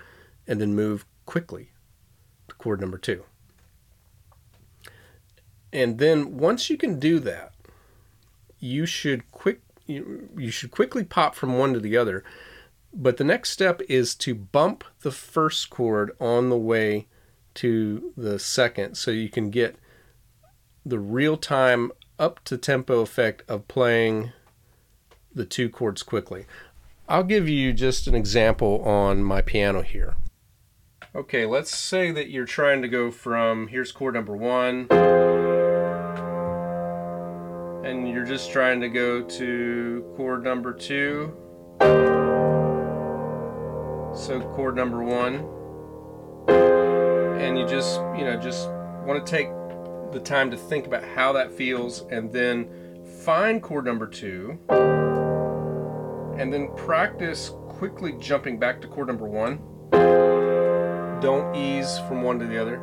and 0.48 0.62
then 0.62 0.74
move 0.74 1.06
quickly 1.26 1.72
to 2.48 2.56
chord 2.56 2.80
number 2.80 2.98
two. 2.98 3.24
And 5.74 5.98
then 6.00 6.38
once 6.38 6.70
you 6.70 6.78
can 6.78 7.00
do 7.00 7.20
that, 7.20 7.54
you 8.60 8.86
should 8.86 9.30
quick 9.32 9.62
you, 9.88 10.30
you 10.38 10.50
should 10.50 10.72
quickly 10.72 11.04
pop 11.04 11.36
from 11.36 11.58
one 11.58 11.74
to 11.74 11.80
the 11.80 11.98
other. 11.98 12.24
But 12.94 13.18
the 13.18 13.24
next 13.24 13.52
step 13.52 13.82
is 13.90 14.16
to 14.16 14.34
bump 14.34 14.84
the 15.02 15.12
first 15.12 15.70
chord 15.70 16.12
on 16.20 16.50
the 16.50 16.58
way 16.58 17.08
to 17.56 18.14
the 18.16 18.40
second 18.40 18.96
so 18.96 19.12
you 19.12 19.30
can 19.30 19.50
get 19.50 19.76
the 20.86 20.98
real 20.98 21.36
time 21.36 21.92
up 22.18 22.44
to 22.46 22.58
tempo 22.58 23.02
effect 23.02 23.44
of 23.50 23.68
playing 23.68 24.32
the 25.36 25.46
two 25.46 25.70
chords 25.70 26.02
quickly. 26.02 26.46
I'll 27.08 27.24
give 27.24 27.48
you 27.48 27.72
just 27.74 28.08
an 28.08 28.16
example 28.16 28.82
on 28.84 29.24
my 29.24 29.42
piano 29.42 29.84
here. 29.84 30.16
Okay, 31.14 31.46
let's 31.46 31.76
say 31.76 32.12
that 32.12 32.30
you're 32.30 32.46
trying 32.46 32.82
to 32.82 32.88
go 32.88 33.12
from 33.12 33.68
here's 33.68 33.92
chord 33.92 34.16
number 34.16 34.36
one, 34.36 34.88
and 37.86 38.10
you're 38.10 38.26
just 38.26 38.52
trying 38.52 38.82
to 38.82 38.90
go 38.90 39.22
to 39.22 40.14
chord 40.18 40.44
number 40.44 40.74
two. 40.74 41.32
So 44.16 44.42
chord 44.56 44.76
number 44.76 45.04
one, 45.04 45.46
and 47.40 47.58
you 47.58 47.68
just, 47.68 48.00
you 48.18 48.26
know, 48.26 48.40
just 48.42 48.70
want 49.06 49.24
to 49.24 49.32
take 49.32 49.50
the 50.12 50.20
time 50.20 50.50
to 50.50 50.58
think 50.58 50.88
about 50.88 51.04
how 51.04 51.34
that 51.34 51.52
feels 51.52 52.02
and 52.10 52.32
then 52.34 52.68
find 53.24 53.62
chord 53.62 53.86
number 53.86 54.08
two 54.08 54.58
and 56.38 56.52
then 56.52 56.68
practice 56.76 57.52
quickly 57.68 58.14
jumping 58.20 58.58
back 58.60 58.82
to 58.82 58.88
chord 58.88 59.08
number 59.08 59.26
one. 59.26 59.60
Don't 61.22 61.56
ease 61.56 61.98
from 62.08 62.24
one 62.24 62.40
to 62.40 62.46
the 62.46 62.62
other. 62.62 62.76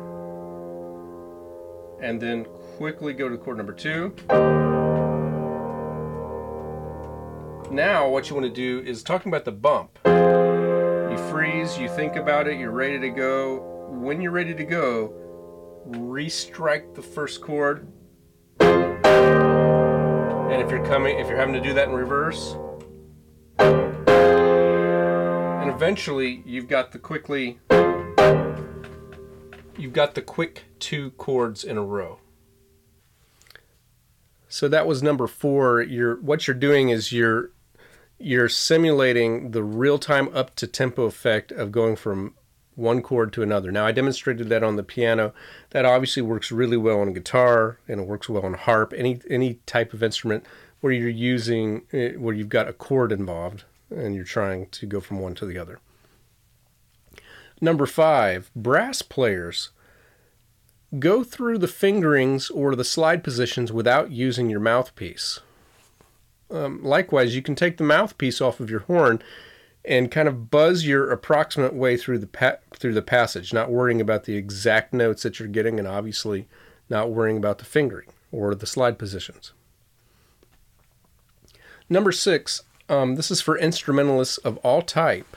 And 2.01 2.19
then 2.19 2.45
quickly 2.77 3.13
go 3.13 3.29
to 3.29 3.37
chord 3.37 3.57
number 3.57 3.73
two. 3.73 4.13
Now, 7.71 8.09
what 8.09 8.29
you 8.29 8.35
want 8.35 8.47
to 8.47 8.53
do 8.53 8.83
is 8.87 9.03
talking 9.03 9.31
about 9.31 9.45
the 9.45 9.51
bump. 9.51 9.97
You 10.05 11.17
freeze, 11.29 11.77
you 11.77 11.89
think 11.89 12.15
about 12.15 12.47
it, 12.47 12.59
you're 12.59 12.71
ready 12.71 12.99
to 12.99 13.09
go. 13.09 13.87
When 13.89 14.21
you're 14.21 14.31
ready 14.31 14.53
to 14.53 14.63
go, 14.63 15.13
restrike 15.87 16.95
the 16.95 17.01
first 17.01 17.41
chord. 17.41 17.87
And 18.59 19.01
if 20.61 20.69
you're 20.69 20.85
coming, 20.85 21.19
if 21.19 21.27
you're 21.27 21.37
having 21.37 21.53
to 21.55 21.61
do 21.61 21.73
that 21.73 21.87
in 21.87 21.93
reverse, 21.93 22.55
eventually 25.73 26.43
you've 26.45 26.67
got 26.67 26.91
the 26.91 26.99
quickly, 26.99 27.59
you've 29.77 29.93
got 29.93 30.13
the 30.13 30.21
quick 30.21 30.65
two 30.79 31.11
chords 31.11 31.63
in 31.63 31.77
a 31.77 31.83
row. 31.83 32.19
So 34.47 34.67
that 34.67 34.85
was 34.85 35.01
number 35.01 35.25
four. 35.25 35.81
You're 35.81 36.15
what 36.21 36.47
you're 36.47 36.55
doing 36.55 36.89
is 36.89 37.11
you're 37.11 37.49
you're 38.19 38.49
simulating 38.49 39.51
the 39.51 39.63
real 39.63 39.97
time 39.97 40.29
up 40.33 40.55
to 40.57 40.67
tempo 40.67 41.03
effect 41.05 41.51
of 41.51 41.71
going 41.71 41.95
from 41.95 42.35
one 42.75 43.01
chord 43.01 43.33
to 43.33 43.41
another. 43.41 43.71
Now 43.71 43.85
I 43.87 43.91
demonstrated 43.91 44.49
that 44.49 44.63
on 44.63 44.75
the 44.75 44.83
piano. 44.83 45.33
That 45.71 45.85
obviously 45.85 46.21
works 46.21 46.51
really 46.51 46.77
well 46.77 47.01
on 47.01 47.13
guitar 47.13 47.79
and 47.87 48.01
it 48.01 48.07
works 48.07 48.29
well 48.29 48.45
on 48.45 48.53
harp. 48.53 48.93
Any 48.95 49.21
any 49.27 49.55
type 49.65 49.91
of 49.93 50.03
instrument 50.03 50.45
where 50.81 50.93
you're 50.93 51.09
using 51.09 51.81
eh, 51.91 52.11
where 52.11 52.35
you've 52.35 52.49
got 52.49 52.69
a 52.69 52.73
chord 52.73 53.11
involved 53.11 53.63
and 53.95 54.15
you're 54.15 54.23
trying 54.23 54.67
to 54.67 54.85
go 54.85 54.99
from 54.99 55.19
one 55.19 55.35
to 55.35 55.45
the 55.45 55.57
other. 55.57 55.79
Number 57.61 57.85
five, 57.85 58.51
brass 58.55 59.01
players 59.01 59.69
Go 60.99 61.23
through 61.23 61.57
the 61.57 61.67
fingerings 61.67 62.51
or 62.51 62.75
the 62.75 62.83
slide 62.83 63.23
positions 63.23 63.71
without 63.71 64.11
using 64.11 64.49
your 64.49 64.59
mouthpiece. 64.59 65.39
Um, 66.51 66.83
likewise, 66.83 67.35
you 67.35 67.41
can 67.41 67.55
take 67.55 67.77
the 67.77 67.83
mouthpiece 67.83 68.41
off 68.41 68.59
of 68.59 68.69
your 68.69 68.81
horn 68.81 69.21
and 69.83 70.11
kind 70.11 70.27
of 70.27 70.51
buzz 70.51 70.85
your 70.85 71.09
approximate 71.09 71.73
way 71.73 71.97
through 71.97 72.19
the 72.19 72.27
pa- 72.27 72.57
through 72.75 72.93
the 72.93 73.01
passage, 73.01 73.53
not 73.53 73.71
worrying 73.71 73.99
about 73.99 74.25
the 74.25 74.35
exact 74.35 74.93
notes 74.93 75.23
that 75.23 75.39
you're 75.39 75.47
getting, 75.47 75.79
and 75.79 75.87
obviously 75.87 76.47
not 76.89 77.09
worrying 77.09 77.37
about 77.37 77.57
the 77.57 77.65
fingering 77.65 78.09
or 78.31 78.53
the 78.53 78.67
slide 78.67 78.99
positions. 78.99 79.51
Number 81.89 82.11
six, 82.11 82.63
um, 82.93 83.15
this 83.15 83.31
is 83.31 83.41
for 83.41 83.57
instrumentalists 83.57 84.37
of 84.39 84.57
all 84.57 84.81
type. 84.81 85.35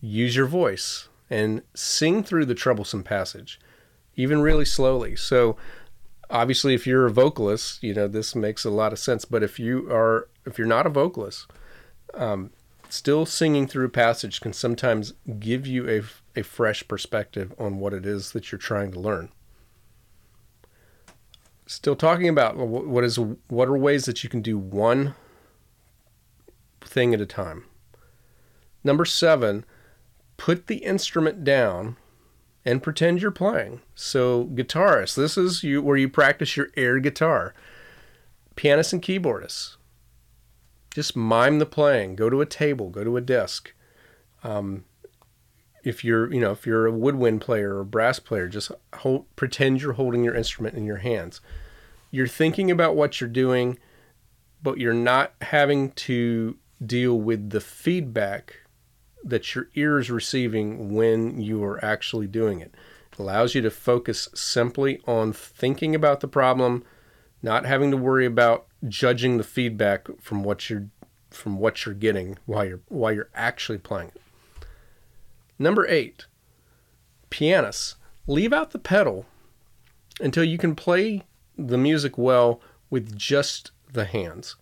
Use 0.00 0.36
your 0.36 0.46
voice 0.46 1.08
and 1.30 1.62
sing 1.74 2.22
through 2.22 2.44
the 2.44 2.54
troublesome 2.54 3.02
passage, 3.02 3.58
even 4.16 4.42
really 4.42 4.64
slowly. 4.64 5.16
So, 5.16 5.56
obviously, 6.28 6.74
if 6.74 6.86
you're 6.86 7.06
a 7.06 7.10
vocalist, 7.10 7.82
you 7.82 7.94
know 7.94 8.06
this 8.06 8.34
makes 8.34 8.64
a 8.64 8.70
lot 8.70 8.92
of 8.92 8.98
sense. 8.98 9.24
But 9.24 9.42
if 9.42 9.58
you 9.58 9.90
are, 9.90 10.28
if 10.44 10.58
you're 10.58 10.66
not 10.66 10.86
a 10.86 10.90
vocalist, 10.90 11.46
um, 12.14 12.50
still 12.90 13.24
singing 13.24 13.66
through 13.66 13.86
a 13.86 13.90
passage 13.90 14.40
can 14.40 14.52
sometimes 14.52 15.14
give 15.38 15.66
you 15.66 15.88
a, 15.88 16.02
a 16.38 16.42
fresh 16.42 16.86
perspective 16.86 17.54
on 17.58 17.78
what 17.78 17.94
it 17.94 18.04
is 18.04 18.32
that 18.32 18.52
you're 18.52 18.58
trying 18.58 18.92
to 18.92 19.00
learn. 19.00 19.30
Still 21.66 21.96
talking 21.96 22.28
about 22.28 22.56
what 22.56 23.04
is 23.04 23.18
what 23.48 23.68
are 23.68 23.78
ways 23.78 24.04
that 24.04 24.22
you 24.22 24.28
can 24.28 24.42
do 24.42 24.58
one 24.58 25.14
thing 26.84 27.14
at 27.14 27.20
a 27.20 27.26
time. 27.26 27.64
Number 28.84 29.04
seven, 29.04 29.64
put 30.36 30.66
the 30.66 30.78
instrument 30.78 31.44
down 31.44 31.96
and 32.64 32.82
pretend 32.82 33.20
you're 33.20 33.30
playing. 33.30 33.80
So, 33.94 34.46
guitarists, 34.46 35.14
this 35.14 35.36
is 35.36 35.62
you 35.62 35.82
where 35.82 35.96
you 35.96 36.08
practice 36.08 36.56
your 36.56 36.68
air 36.76 36.98
guitar. 36.98 37.54
Pianists 38.54 38.92
and 38.92 39.02
keyboardists, 39.02 39.76
just 40.94 41.16
mime 41.16 41.58
the 41.58 41.66
playing. 41.66 42.16
Go 42.16 42.28
to 42.28 42.40
a 42.40 42.46
table, 42.46 42.90
go 42.90 43.02
to 43.02 43.16
a 43.16 43.20
desk. 43.20 43.72
Um, 44.44 44.84
if 45.84 46.04
you're, 46.04 46.32
you 46.32 46.40
know, 46.40 46.52
if 46.52 46.66
you're 46.66 46.86
a 46.86 46.92
woodwind 46.92 47.40
player 47.40 47.78
or 47.78 47.84
brass 47.84 48.18
player, 48.18 48.48
just 48.48 48.70
hold, 48.96 49.34
pretend 49.36 49.80
you're 49.80 49.94
holding 49.94 50.22
your 50.22 50.34
instrument 50.34 50.76
in 50.76 50.84
your 50.84 50.98
hands. 50.98 51.40
You're 52.10 52.28
thinking 52.28 52.70
about 52.70 52.94
what 52.94 53.20
you're 53.20 53.30
doing, 53.30 53.78
but 54.62 54.78
you're 54.78 54.92
not 54.92 55.34
having 55.40 55.92
to 55.92 56.56
deal 56.86 57.18
with 57.18 57.50
the 57.50 57.60
feedback 57.60 58.60
that 59.24 59.54
your 59.54 59.68
ear 59.74 59.98
is 59.98 60.10
receiving 60.10 60.94
when 60.94 61.40
you 61.40 61.62
are 61.62 61.82
actually 61.84 62.26
doing 62.26 62.60
it. 62.60 62.74
It 63.12 63.18
allows 63.18 63.54
you 63.54 63.62
to 63.62 63.70
focus 63.70 64.28
simply 64.34 65.00
on 65.06 65.32
thinking 65.32 65.94
about 65.94 66.20
the 66.20 66.28
problem, 66.28 66.84
not 67.42 67.66
having 67.66 67.90
to 67.90 67.96
worry 67.96 68.26
about 68.26 68.66
judging 68.88 69.36
the 69.36 69.44
feedback 69.44 70.08
from 70.20 70.42
what 70.42 70.68
you're 70.68 70.88
from 71.30 71.56
what 71.56 71.86
you're 71.86 71.94
getting 71.94 72.38
while 72.44 72.64
you're 72.64 72.80
while 72.88 73.12
you're 73.12 73.30
actually 73.34 73.78
playing 73.78 74.08
it. 74.08 74.20
Number 75.58 75.86
8. 75.86 76.26
Pianists, 77.30 77.96
leave 78.26 78.52
out 78.52 78.72
the 78.72 78.78
pedal 78.78 79.26
until 80.20 80.44
you 80.44 80.58
can 80.58 80.74
play 80.74 81.22
the 81.56 81.78
music 81.78 82.18
well 82.18 82.60
with 82.90 83.16
just 83.16 83.70
the 83.90 84.04
hands. 84.04 84.56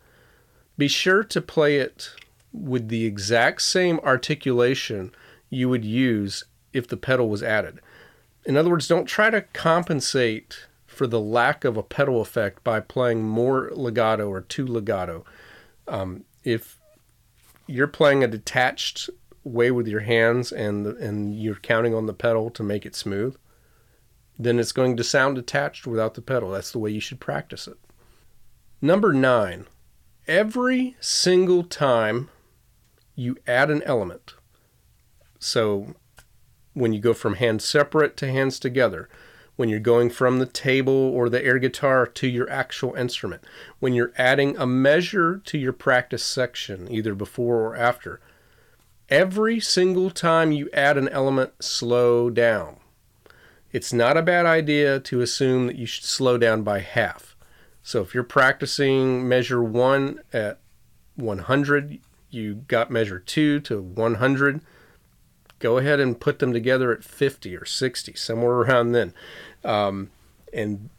Be 0.80 0.88
sure 0.88 1.22
to 1.24 1.42
play 1.42 1.76
it 1.76 2.14
with 2.54 2.88
the 2.88 3.04
exact 3.04 3.60
same 3.60 4.00
articulation 4.00 5.12
you 5.50 5.68
would 5.68 5.84
use 5.84 6.44
if 6.72 6.88
the 6.88 6.96
pedal 6.96 7.28
was 7.28 7.42
added. 7.42 7.80
In 8.46 8.56
other 8.56 8.70
words, 8.70 8.88
don't 8.88 9.04
try 9.04 9.28
to 9.28 9.42
compensate 9.42 10.68
for 10.86 11.06
the 11.06 11.20
lack 11.20 11.66
of 11.66 11.76
a 11.76 11.82
pedal 11.82 12.22
effect 12.22 12.64
by 12.64 12.80
playing 12.80 13.24
more 13.24 13.70
legato 13.74 14.30
or 14.30 14.40
too 14.40 14.66
legato. 14.66 15.22
Um, 15.86 16.24
if 16.44 16.78
you're 17.66 17.86
playing 17.86 18.24
a 18.24 18.26
detached 18.26 19.10
way 19.44 19.70
with 19.70 19.86
your 19.86 20.00
hands 20.00 20.50
and 20.50 20.86
and 20.86 21.38
you're 21.38 21.56
counting 21.56 21.94
on 21.94 22.06
the 22.06 22.14
pedal 22.14 22.48
to 22.52 22.62
make 22.62 22.86
it 22.86 22.96
smooth, 22.96 23.36
then 24.38 24.58
it's 24.58 24.72
going 24.72 24.96
to 24.96 25.04
sound 25.04 25.36
detached 25.36 25.86
without 25.86 26.14
the 26.14 26.22
pedal. 26.22 26.52
That's 26.52 26.72
the 26.72 26.78
way 26.78 26.90
you 26.90 27.00
should 27.00 27.20
practice 27.20 27.68
it. 27.68 27.76
Number 28.80 29.12
nine, 29.12 29.66
every 30.26 30.96
single 31.00 31.64
time 31.64 32.28
you 33.14 33.36
add 33.46 33.70
an 33.70 33.82
element. 33.82 34.34
So 35.38 35.94
when 36.74 36.92
you 36.92 37.00
go 37.00 37.14
from 37.14 37.34
hands 37.34 37.64
separate 37.64 38.16
to 38.18 38.30
hands 38.30 38.58
together, 38.58 39.08
when 39.56 39.68
you're 39.68 39.78
going 39.78 40.08
from 40.08 40.38
the 40.38 40.46
table 40.46 40.94
or 40.94 41.28
the 41.28 41.44
air 41.44 41.58
guitar 41.58 42.06
to 42.06 42.26
your 42.26 42.48
actual 42.48 42.94
instrument, 42.94 43.44
when 43.78 43.92
you're 43.92 44.12
adding 44.16 44.56
a 44.56 44.66
measure 44.66 45.38
to 45.44 45.58
your 45.58 45.72
practice 45.74 46.24
section, 46.24 46.90
either 46.90 47.14
before 47.14 47.56
or 47.56 47.76
after, 47.76 48.20
every 49.10 49.60
single 49.60 50.10
time 50.10 50.52
you 50.52 50.70
add 50.72 50.96
an 50.96 51.08
element, 51.10 51.52
slow 51.60 52.30
down. 52.30 52.76
It's 53.72 53.92
not 53.92 54.16
a 54.16 54.22
bad 54.22 54.46
idea 54.46 54.98
to 55.00 55.20
assume 55.20 55.66
that 55.66 55.76
you 55.76 55.86
should 55.86 56.04
slow 56.04 56.38
down 56.38 56.62
by 56.62 56.80
half. 56.80 57.29
So 57.82 58.02
if 58.02 58.14
you're 58.14 58.22
practicing 58.22 59.28
measure 59.28 59.62
one 59.62 60.20
at 60.32 60.58
100, 61.16 61.98
you 62.30 62.54
got 62.68 62.90
measure 62.90 63.18
2 63.18 63.60
to 63.60 63.80
100 63.80 64.60
go 65.60 65.76
ahead 65.78 66.00
and 66.00 66.18
put 66.18 66.40
them 66.40 66.52
together 66.52 66.90
at 66.90 67.04
50 67.04 67.54
or 67.56 67.64
60 67.64 68.14
somewhere 68.14 68.54
around 68.54 68.92
then. 68.92 69.14
Um, 69.62 70.10
and 70.52 70.90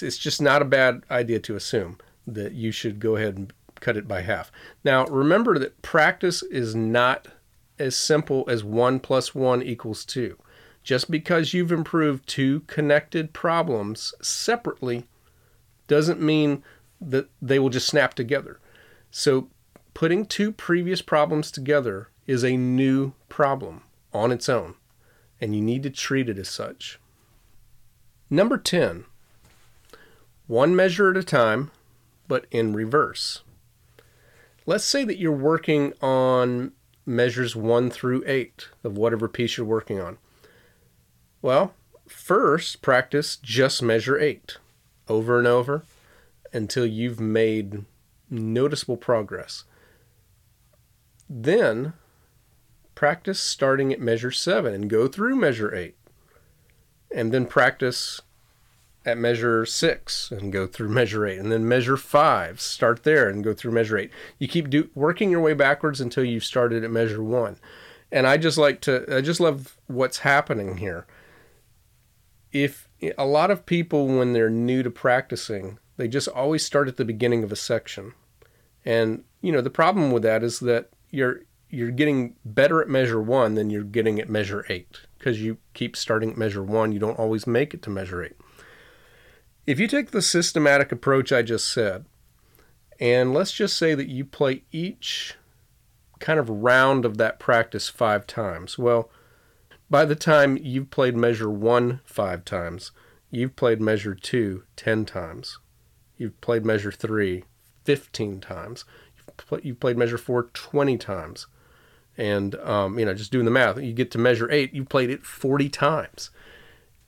it's 0.00 0.16
just 0.16 0.40
not 0.40 0.62
a 0.62 0.66
bad 0.66 1.02
idea 1.10 1.40
to 1.40 1.56
assume 1.56 1.98
that 2.26 2.52
you 2.52 2.72
should 2.72 3.00
go 3.00 3.16
ahead 3.16 3.36
and 3.36 3.52
cut 3.80 3.98
it 3.98 4.08
by 4.08 4.22
half. 4.22 4.50
Now 4.82 5.04
remember 5.06 5.58
that 5.58 5.82
practice 5.82 6.42
is 6.44 6.74
not 6.74 7.28
as 7.78 7.96
simple 7.96 8.44
as 8.48 8.64
1 8.64 9.00
plus 9.00 9.34
1 9.34 9.62
equals 9.62 10.04
2 10.06 10.38
just 10.82 11.10
because 11.10 11.52
you've 11.54 11.72
improved 11.72 12.26
two 12.28 12.60
connected 12.60 13.32
problems 13.32 14.14
separately 14.22 15.06
doesn't 15.86 16.20
mean 16.20 16.62
that 17.00 17.28
they 17.40 17.58
will 17.58 17.70
just 17.70 17.86
snap 17.86 18.14
together 18.14 18.60
so 19.10 19.48
putting 19.94 20.26
two 20.26 20.50
previous 20.50 21.00
problems 21.00 21.52
together 21.52 22.08
is 22.26 22.44
a 22.44 22.56
new 22.56 23.12
problem 23.28 23.82
on 24.12 24.32
its 24.32 24.48
own, 24.48 24.74
and 25.40 25.54
you 25.54 25.62
need 25.62 25.84
to 25.84 25.90
treat 25.90 26.28
it 26.28 26.36
as 26.36 26.48
such. 26.48 26.98
Number 28.28 28.58
10, 28.58 29.04
one 30.48 30.74
measure 30.74 31.10
at 31.10 31.16
a 31.16 31.22
time, 31.22 31.70
but 32.26 32.46
in 32.50 32.72
reverse. 32.72 33.42
Let's 34.66 34.84
say 34.84 35.04
that 35.04 35.18
you're 35.18 35.30
working 35.30 35.92
on 36.02 36.72
measures 37.06 37.54
1 37.54 37.90
through 37.90 38.24
8 38.26 38.68
of 38.82 38.96
whatever 38.98 39.28
piece 39.28 39.56
you're 39.56 39.66
working 39.66 40.00
on. 40.00 40.18
Well, 41.40 41.74
first 42.08 42.82
practice 42.82 43.36
just 43.36 43.80
measure 43.80 44.18
8 44.18 44.58
over 45.08 45.38
and 45.38 45.46
over 45.46 45.84
until 46.52 46.86
you've 46.86 47.20
made 47.20 47.84
noticeable 48.30 48.96
progress. 48.96 49.64
Then 51.28 51.94
practice 52.94 53.40
starting 53.40 53.92
at 53.92 54.00
measure 54.00 54.30
seven 54.30 54.74
and 54.74 54.88
go 54.88 55.08
through 55.08 55.36
measure 55.36 55.74
eight. 55.74 55.96
And 57.14 57.32
then 57.32 57.46
practice 57.46 58.20
at 59.04 59.18
measure 59.18 59.66
six 59.66 60.30
and 60.30 60.52
go 60.52 60.66
through 60.66 60.88
measure 60.90 61.26
eight, 61.26 61.38
and 61.38 61.52
then 61.52 61.68
measure 61.68 61.96
five, 61.96 62.60
start 62.60 63.04
there 63.04 63.28
and 63.28 63.44
go 63.44 63.52
through 63.52 63.72
measure 63.72 63.98
eight. 63.98 64.10
You 64.38 64.48
keep 64.48 64.70
do, 64.70 64.90
working 64.94 65.30
your 65.30 65.40
way 65.40 65.54
backwards 65.54 66.00
until 66.00 66.24
you've 66.24 66.44
started 66.44 66.84
at 66.84 66.90
measure 66.90 67.22
one. 67.22 67.58
And 68.10 68.26
I 68.26 68.36
just 68.36 68.58
like 68.58 68.80
to, 68.82 69.04
I 69.16 69.20
just 69.20 69.40
love 69.40 69.76
what's 69.86 70.18
happening 70.18 70.76
here. 70.76 71.06
If 72.52 72.88
a 73.18 73.26
lot 73.26 73.50
of 73.50 73.66
people, 73.66 74.06
when 74.06 74.32
they're 74.32 74.50
new 74.50 74.82
to 74.82 74.90
practicing, 74.90 75.78
they 75.96 76.08
just 76.08 76.28
always 76.28 76.64
start 76.64 76.88
at 76.88 76.96
the 76.96 77.04
beginning 77.04 77.42
of 77.42 77.52
a 77.52 77.56
section. 77.56 78.12
And, 78.84 79.24
you 79.40 79.52
know, 79.52 79.60
the 79.60 79.70
problem 79.70 80.10
with 80.10 80.22
that 80.22 80.42
is 80.42 80.60
that 80.60 80.90
you're, 81.10 81.40
you're 81.70 81.90
getting 81.90 82.36
better 82.44 82.80
at 82.80 82.88
measure 82.88 83.20
one 83.20 83.54
than 83.54 83.70
you're 83.70 83.82
getting 83.82 84.20
at 84.20 84.28
measure 84.28 84.64
eight 84.68 85.00
because 85.18 85.40
you 85.40 85.58
keep 85.72 85.96
starting 85.96 86.30
at 86.30 86.36
measure 86.36 86.62
one. 86.62 86.92
You 86.92 86.98
don't 86.98 87.18
always 87.18 87.46
make 87.46 87.74
it 87.74 87.82
to 87.82 87.90
measure 87.90 88.22
eight. 88.22 88.36
If 89.66 89.80
you 89.80 89.88
take 89.88 90.10
the 90.10 90.20
systematic 90.20 90.92
approach 90.92 91.32
I 91.32 91.42
just 91.42 91.72
said, 91.72 92.04
and 93.00 93.32
let's 93.32 93.52
just 93.52 93.76
say 93.76 93.94
that 93.94 94.08
you 94.08 94.24
play 94.24 94.64
each 94.70 95.34
kind 96.20 96.38
of 96.38 96.48
round 96.48 97.04
of 97.04 97.16
that 97.16 97.40
practice 97.40 97.88
five 97.88 98.26
times, 98.26 98.78
well, 98.78 99.10
by 99.90 100.04
the 100.04 100.14
time 100.14 100.58
you've 100.60 100.90
played 100.90 101.16
measure 101.16 101.50
one 101.50 102.00
five 102.04 102.44
times, 102.44 102.92
you've 103.30 103.56
played 103.56 103.80
measure 103.80 104.14
two 104.14 104.64
ten 104.76 105.04
times. 105.04 105.58
You've 106.16 106.40
played 106.40 106.64
measure 106.64 106.92
three 106.92 107.44
15 107.84 108.40
times. 108.40 108.84
You've, 109.16 109.64
you've 109.64 109.80
played 109.80 109.98
measure 109.98 110.16
four 110.16 110.44
20 110.44 110.96
times. 110.96 111.48
And, 112.16 112.54
um, 112.56 112.98
you 112.98 113.04
know, 113.04 113.12
just 113.12 113.32
doing 113.32 113.44
the 113.44 113.50
math, 113.50 113.78
you 113.78 113.92
get 113.92 114.12
to 114.12 114.18
measure 114.18 114.50
eight, 114.50 114.72
You've 114.72 114.88
played 114.88 115.10
it 115.10 115.26
40 115.26 115.68
times 115.68 116.30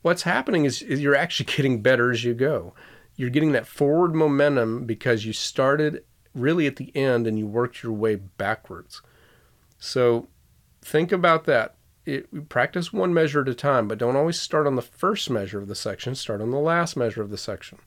what's 0.07 0.23
happening 0.23 0.63
is, 0.65 0.81
is 0.81 1.01
you're 1.01 1.15
actually 1.15 1.45
getting 1.55 1.81
better 1.81 2.11
as 2.11 2.23
you 2.23 2.33
go. 2.33 2.73
You're 3.15 3.29
getting 3.29 3.51
that 3.53 3.67
forward 3.67 4.15
momentum 4.15 4.85
because 4.85 5.25
you 5.25 5.33
started 5.33 6.03
really 6.33 6.67
at 6.67 6.75
the 6.75 6.95
end 6.95 7.27
and 7.27 7.37
you 7.37 7.47
worked 7.47 7.83
your 7.83 7.93
way 7.93 8.15
backwards. 8.15 9.01
So 9.79 10.27
think 10.81 11.11
about 11.11 11.45
that. 11.45 11.75
It, 12.07 12.47
practice 12.47 12.93
one 12.93 13.13
measure 13.13 13.41
at 13.41 13.49
a 13.49 13.53
time, 13.53 13.89
but 13.89 13.97
don't 13.97 14.15
always 14.15 14.39
start 14.39 14.65
on 14.65 14.77
the 14.77 14.81
first 14.81 15.29
measure 15.29 15.59
of 15.59 15.67
the 15.67 15.75
section. 15.75 16.15
Start 16.15 16.39
on 16.41 16.51
the 16.51 16.57
last 16.57 16.95
measure 16.95 17.21
of 17.21 17.31
the 17.31 17.37
section. 17.37 17.79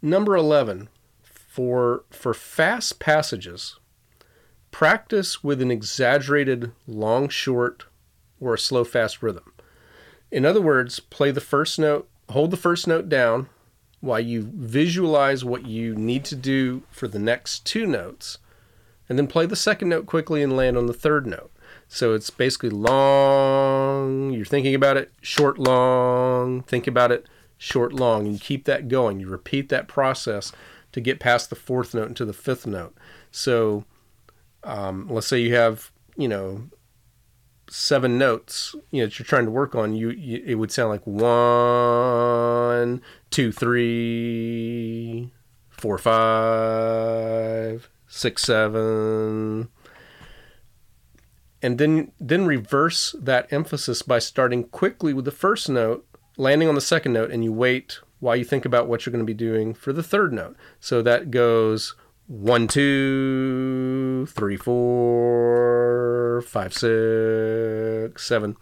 Number 0.00 0.34
11, 0.34 0.88
for, 1.22 2.04
for 2.08 2.32
fast 2.32 2.98
passages, 2.98 3.78
practice 4.70 5.44
with 5.44 5.60
an 5.60 5.70
exaggerated 5.70 6.72
long 6.86 7.28
short 7.28 7.84
or 8.40 8.54
a 8.54 8.58
slow 8.58 8.82
fast 8.82 9.22
rhythm. 9.22 9.52
In 10.30 10.46
other 10.46 10.62
words, 10.62 11.00
play 11.00 11.32
the 11.32 11.40
first 11.42 11.78
note, 11.78 12.08
hold 12.30 12.50
the 12.50 12.56
first 12.56 12.86
note 12.86 13.10
down 13.10 13.50
while 14.00 14.20
you 14.20 14.50
visualize 14.54 15.44
what 15.44 15.66
you 15.66 15.94
need 15.94 16.24
to 16.24 16.36
do 16.36 16.82
for 16.90 17.08
the 17.08 17.18
next 17.18 17.66
two 17.66 17.86
notes, 17.86 18.38
and 19.08 19.18
then 19.18 19.26
play 19.26 19.46
the 19.46 19.56
second 19.56 19.88
note 19.88 20.06
quickly 20.06 20.42
and 20.42 20.56
land 20.56 20.76
on 20.76 20.86
the 20.86 20.92
third 20.92 21.26
note. 21.26 21.52
So 21.88 22.14
it's 22.14 22.30
basically 22.30 22.70
long, 22.70 24.32
you're 24.32 24.44
thinking 24.44 24.74
about 24.74 24.96
it, 24.96 25.12
short, 25.20 25.58
long, 25.58 26.62
think 26.62 26.86
about 26.86 27.12
it, 27.12 27.28
short, 27.58 27.92
long, 27.92 28.26
and 28.26 28.34
you 28.34 28.40
keep 28.40 28.64
that 28.64 28.88
going. 28.88 29.20
You 29.20 29.28
repeat 29.28 29.68
that 29.68 29.86
process 29.86 30.52
to 30.92 31.00
get 31.00 31.20
past 31.20 31.50
the 31.50 31.56
fourth 31.56 31.94
note 31.94 32.08
into 32.08 32.24
the 32.24 32.32
fifth 32.32 32.66
note. 32.66 32.96
So 33.30 33.84
um, 34.64 35.06
let's 35.08 35.26
say 35.28 35.38
you 35.40 35.54
have, 35.54 35.92
you 36.16 36.28
know, 36.28 36.68
seven 37.68 38.16
notes 38.16 38.76
you 38.92 39.00
know 39.00 39.06
that 39.06 39.18
you're 39.18 39.26
trying 39.26 39.44
to 39.44 39.50
work 39.50 39.74
on 39.74 39.92
you, 39.94 40.10
you, 40.10 40.40
it 40.46 40.54
would 40.54 40.70
sound 40.70 40.88
like 40.90 41.04
one 41.06 43.02
two 43.30 43.50
three 43.50 45.32
four 45.68 45.98
five 45.98 47.90
six 48.16 48.42
seven 48.42 49.68
and 51.62 51.78
then 51.78 52.12
then 52.18 52.46
reverse 52.46 53.14
that 53.20 53.52
emphasis 53.52 54.02
by 54.02 54.18
starting 54.18 54.64
quickly 54.64 55.12
with 55.12 55.24
the 55.24 55.30
first 55.30 55.68
note 55.68 56.06
landing 56.36 56.68
on 56.68 56.74
the 56.74 56.80
second 56.80 57.12
note 57.12 57.30
and 57.30 57.44
you 57.44 57.52
wait 57.52 58.00
while 58.20 58.36
you 58.36 58.44
think 58.44 58.64
about 58.64 58.88
what 58.88 59.04
you're 59.04 59.12
going 59.12 59.24
to 59.24 59.26
be 59.26 59.34
doing 59.34 59.74
for 59.74 59.92
the 59.92 60.02
third 60.02 60.32
note 60.32 60.56
so 60.80 61.02
that 61.02 61.30
goes 61.30 61.94
one, 62.26 62.66
two, 62.66 64.26
three, 64.26 64.56
four, 64.56 66.42
five, 66.46 66.72
six, 66.74 68.26
seven, 68.26 68.56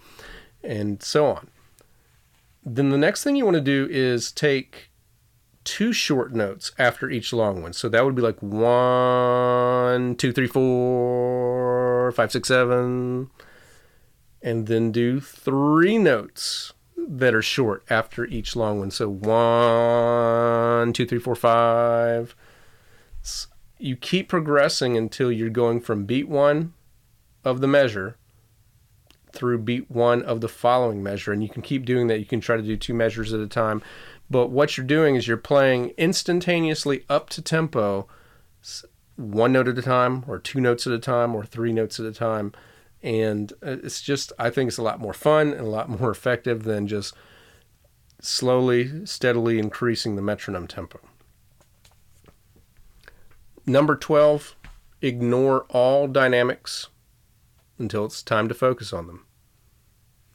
and 0.62 1.02
so 1.02 1.26
on. 1.26 1.48
Then 2.64 2.90
the 2.90 2.98
next 2.98 3.24
thing 3.24 3.36
you 3.36 3.44
want 3.44 3.56
to 3.56 3.60
do 3.60 3.88
is 3.90 4.32
take 4.32 4.90
two 5.64 5.92
short 5.92 6.32
notes 6.32 6.72
after 6.78 7.10
each 7.10 7.32
long 7.32 7.62
one. 7.62 7.72
So 7.72 7.88
that 7.88 8.04
would 8.04 8.14
be 8.14 8.22
like 8.22 8.40
one, 8.40 10.16
two, 10.16 10.32
three, 10.32 10.46
four, 10.46 12.12
five, 12.12 12.30
six, 12.30 12.48
seven, 12.48 13.30
and 14.42 14.66
then 14.66 14.92
do 14.92 15.20
three 15.20 15.98
notes 15.98 16.72
that 16.96 17.34
are 17.34 17.42
short 17.42 17.84
after 17.90 18.24
each 18.26 18.56
long 18.56 18.78
one. 18.78 18.90
So 18.90 19.08
one, 19.08 20.92
two, 20.92 21.06
three, 21.06 21.18
four, 21.18 21.34
five 21.34 22.34
you 23.78 23.96
keep 23.96 24.28
progressing 24.28 24.96
until 24.96 25.30
you're 25.30 25.50
going 25.50 25.80
from 25.80 26.06
beat 26.06 26.28
one 26.28 26.72
of 27.44 27.60
the 27.60 27.66
measure 27.66 28.16
through 29.32 29.58
beat 29.58 29.90
one 29.90 30.22
of 30.22 30.40
the 30.40 30.48
following 30.48 31.02
measure. 31.02 31.32
And 31.32 31.42
you 31.42 31.48
can 31.48 31.60
keep 31.60 31.84
doing 31.84 32.06
that. 32.06 32.18
You 32.18 32.24
can 32.24 32.40
try 32.40 32.56
to 32.56 32.62
do 32.62 32.76
two 32.76 32.94
measures 32.94 33.34
at 33.34 33.40
a 33.40 33.46
time. 33.46 33.82
But 34.30 34.48
what 34.48 34.76
you're 34.76 34.86
doing 34.86 35.16
is 35.16 35.28
you're 35.28 35.36
playing 35.36 35.90
instantaneously 35.96 37.04
up 37.08 37.28
to 37.30 37.42
tempo, 37.42 38.08
one 39.16 39.52
note 39.52 39.68
at 39.68 39.78
a 39.78 39.82
time, 39.82 40.24
or 40.26 40.38
two 40.38 40.60
notes 40.60 40.86
at 40.86 40.92
a 40.92 40.98
time, 40.98 41.34
or 41.34 41.44
three 41.44 41.72
notes 41.72 42.00
at 42.00 42.06
a 42.06 42.12
time. 42.12 42.52
And 43.02 43.52
uh, 43.62 43.76
it's 43.82 44.00
just, 44.00 44.32
I 44.38 44.50
think 44.50 44.68
it's 44.68 44.78
a 44.78 44.82
lot 44.82 44.98
more 44.98 45.12
fun 45.12 45.48
and 45.48 45.60
a 45.60 45.70
lot 45.70 45.88
more 46.00 46.10
effective 46.10 46.64
than 46.64 46.88
just 46.88 47.14
slowly, 48.20 49.04
steadily 49.06 49.58
increasing 49.58 50.16
the 50.16 50.22
metronome 50.22 50.66
tempo. 50.66 51.00
Number 53.66 53.96
12, 53.96 54.56
ignore 55.00 55.64
all 55.68 56.06
dynamics 56.06 56.88
until 57.78 58.06
it's 58.06 58.22
time 58.22 58.48
to 58.48 58.54
focus 58.54 58.92
on 58.92 59.06
them. 59.06 59.26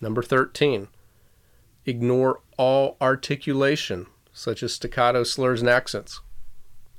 Number 0.02 0.21
13, 0.21 0.88
ignore 1.85 2.41
all 2.57 2.97
articulation, 3.01 4.07
such 4.33 4.63
as 4.63 4.73
staccato 4.73 5.23
slurs 5.23 5.61
and 5.61 5.69
accents, 5.69 6.21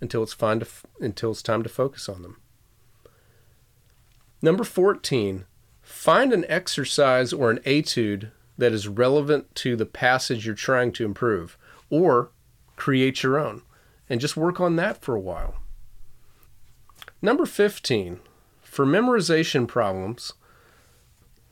until 0.01 0.23
it's, 0.23 0.33
fine 0.33 0.61
to 0.61 0.67
f- 0.67 0.87
until 1.01 1.31
it's 1.31 1.43
time 1.43 1.63
to 1.63 1.69
focus 1.69 2.09
on 2.09 2.23
them. 2.23 2.41
Number 4.43 4.65
14, 4.65 5.45
find 5.83 6.33
an 6.33 6.47
exercise 6.49 7.33
or 7.33 7.51
an 7.51 7.61
etude 7.65 8.31
that 8.57 8.73
is 8.73 8.89
relevant 8.89 9.55
to 9.57 9.77
the 9.77 9.87
passage 9.87 10.47
you're 10.47 10.55
trying 10.55 10.93
to 10.93 11.05
improve, 11.05 11.59
or 11.91 12.31
create 12.77 13.23
your 13.23 13.39
own, 13.39 13.63
and 14.09 14.21
just 14.21 14.37
work 14.37 14.61
on 14.61 14.77
that 14.77 15.03
for 15.03 15.15
a 15.15 15.21
while. 15.21 15.57
Number 17.23 17.45
15, 17.45 18.21
for 18.63 18.87
memorization 18.87 19.69
problems, 19.69 20.33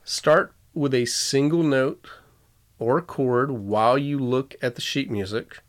start 0.03 0.53
with 0.73 0.93
a 0.93 1.05
single 1.05 1.63
note 1.63 2.07
or 2.79 3.01
chord 3.01 3.51
while 3.51 3.97
you 3.97 4.17
look 4.17 4.55
at 4.61 4.75
the 4.75 4.81
sheet 4.81 5.11
music, 5.11 5.59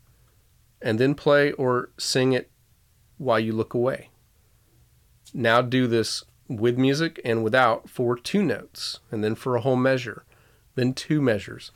and 0.81 0.99
then 0.99 1.13
play 1.13 1.51
or 1.53 1.91
sing 1.97 2.33
it 2.33 2.49
while 3.17 3.39
you 3.39 3.53
look 3.53 3.73
away. 3.73 4.09
Now 5.33 5.61
do 5.61 5.87
this 5.87 6.23
with 6.47 6.77
music 6.77 7.21
and 7.23 7.43
without 7.43 7.89
for 7.89 8.17
two 8.17 8.43
notes, 8.43 8.99
and 9.11 9.23
then 9.23 9.35
for 9.35 9.55
a 9.55 9.61
whole 9.61 9.75
measure, 9.75 10.25
then 10.75 10.93
two 10.93 11.21
measures, 11.21 11.71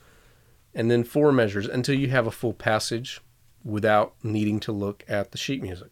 and 0.74 0.90
then 0.90 1.04
four 1.04 1.32
measures 1.32 1.66
until 1.66 1.94
you 1.94 2.08
have 2.08 2.26
a 2.26 2.32
full 2.32 2.52
passage 2.52 3.20
without 3.64 4.14
needing 4.22 4.60
to 4.60 4.72
look 4.72 5.04
at 5.08 5.32
the 5.32 5.38
sheet 5.38 5.62
music. 5.62 5.90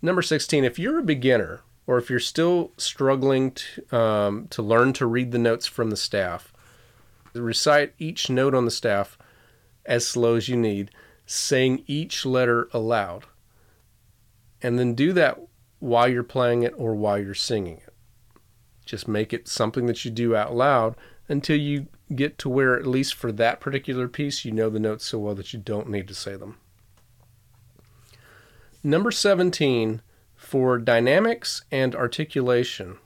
Number 0.00 0.22
16, 0.22 0.64
if 0.64 0.78
you're 0.78 0.98
a 0.98 1.04
beginner 1.04 1.60
or 1.86 1.98
if 1.98 2.10
you're 2.10 2.20
still 2.20 2.72
struggling 2.76 3.52
to, 3.52 3.96
um, 3.96 4.48
to 4.48 4.62
learn 4.62 4.92
to 4.94 5.06
read 5.06 5.32
the 5.32 5.38
notes 5.38 5.66
from 5.66 5.90
the 5.90 5.96
staff, 5.96 6.51
recite 7.34 7.94
each 7.98 8.28
note 8.28 8.54
on 8.54 8.64
the 8.64 8.70
staff 8.70 9.16
as 9.86 10.06
slow 10.06 10.36
as 10.36 10.48
you 10.48 10.56
need, 10.56 10.90
saying 11.26 11.84
each 11.86 12.26
letter 12.26 12.68
aloud. 12.72 13.24
And 14.60 14.78
then 14.78 14.94
do 14.94 15.12
that 15.14 15.40
while 15.78 16.08
you're 16.08 16.22
playing 16.22 16.62
it 16.62 16.74
or 16.76 16.94
while 16.94 17.18
you're 17.18 17.34
singing 17.34 17.78
it. 17.78 17.92
Just 18.84 19.08
make 19.08 19.32
it 19.32 19.48
something 19.48 19.86
that 19.86 20.04
you 20.04 20.10
do 20.10 20.36
out 20.36 20.54
loud 20.54 20.96
until 21.28 21.56
you 21.56 21.86
get 22.14 22.38
to 22.38 22.48
where, 22.48 22.76
at 22.76 22.86
least 22.86 23.14
for 23.14 23.32
that 23.32 23.60
particular 23.60 24.08
piece, 24.08 24.44
you 24.44 24.52
know 24.52 24.68
the 24.68 24.78
notes 24.78 25.06
so 25.06 25.18
well 25.18 25.34
that 25.34 25.52
you 25.52 25.58
don't 25.58 25.88
need 25.88 26.06
to 26.08 26.14
say 26.14 26.36
them. 26.36 26.58
Number 28.84 29.10
17, 29.10 30.02
for 30.42 30.76
dynamics 30.76 31.62
and 31.70 31.94
articulation. 31.94 32.98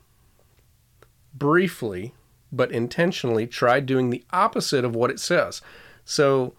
Briefly, 1.33 2.13
but 2.51 2.71
intentionally 2.71 3.47
try 3.47 3.79
doing 3.79 4.09
the 4.09 4.23
opposite 4.31 4.85
of 4.85 4.95
what 4.95 5.11
it 5.11 5.19
says. 5.19 5.61
So, 6.05 6.53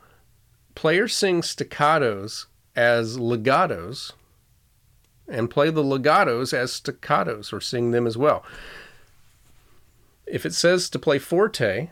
players 0.75 1.17
sing 1.17 1.41
staccatos 1.43 2.47
as 2.77 3.17
legatos 3.17 4.13
and 5.29 5.51
play 5.51 5.71
the 5.71 5.83
legatos 5.83 6.53
as 6.53 6.73
staccatos 6.73 7.53
or 7.53 7.61
sing 7.61 7.91
them 7.91 8.07
as 8.07 8.17
well. 8.17 8.45
If 10.27 10.45
it 10.47 10.55
says 10.55 10.91
to 10.91 10.99
play 10.99 11.19
forte, 11.19 11.91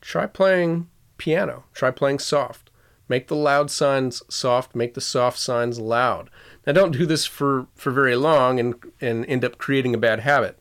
try 0.00 0.26
playing 0.26 0.88
piano, 1.18 1.64
try 1.72 1.90
playing 1.90 2.18
soft. 2.18 2.70
Make 3.08 3.26
the 3.26 3.36
loud 3.36 3.70
signs 3.70 4.22
soft, 4.28 4.74
make 4.74 4.94
the 4.94 5.00
soft 5.00 5.38
signs 5.38 5.80
loud. 5.80 6.30
Now 6.66 6.72
don't 6.72 6.92
do 6.92 7.06
this 7.06 7.26
for, 7.26 7.66
for 7.74 7.90
very 7.90 8.14
long 8.14 8.60
and, 8.60 8.74
and 9.00 9.26
end 9.26 9.44
up 9.44 9.58
creating 9.58 9.94
a 9.94 9.98
bad 9.98 10.20
habit. 10.20 10.58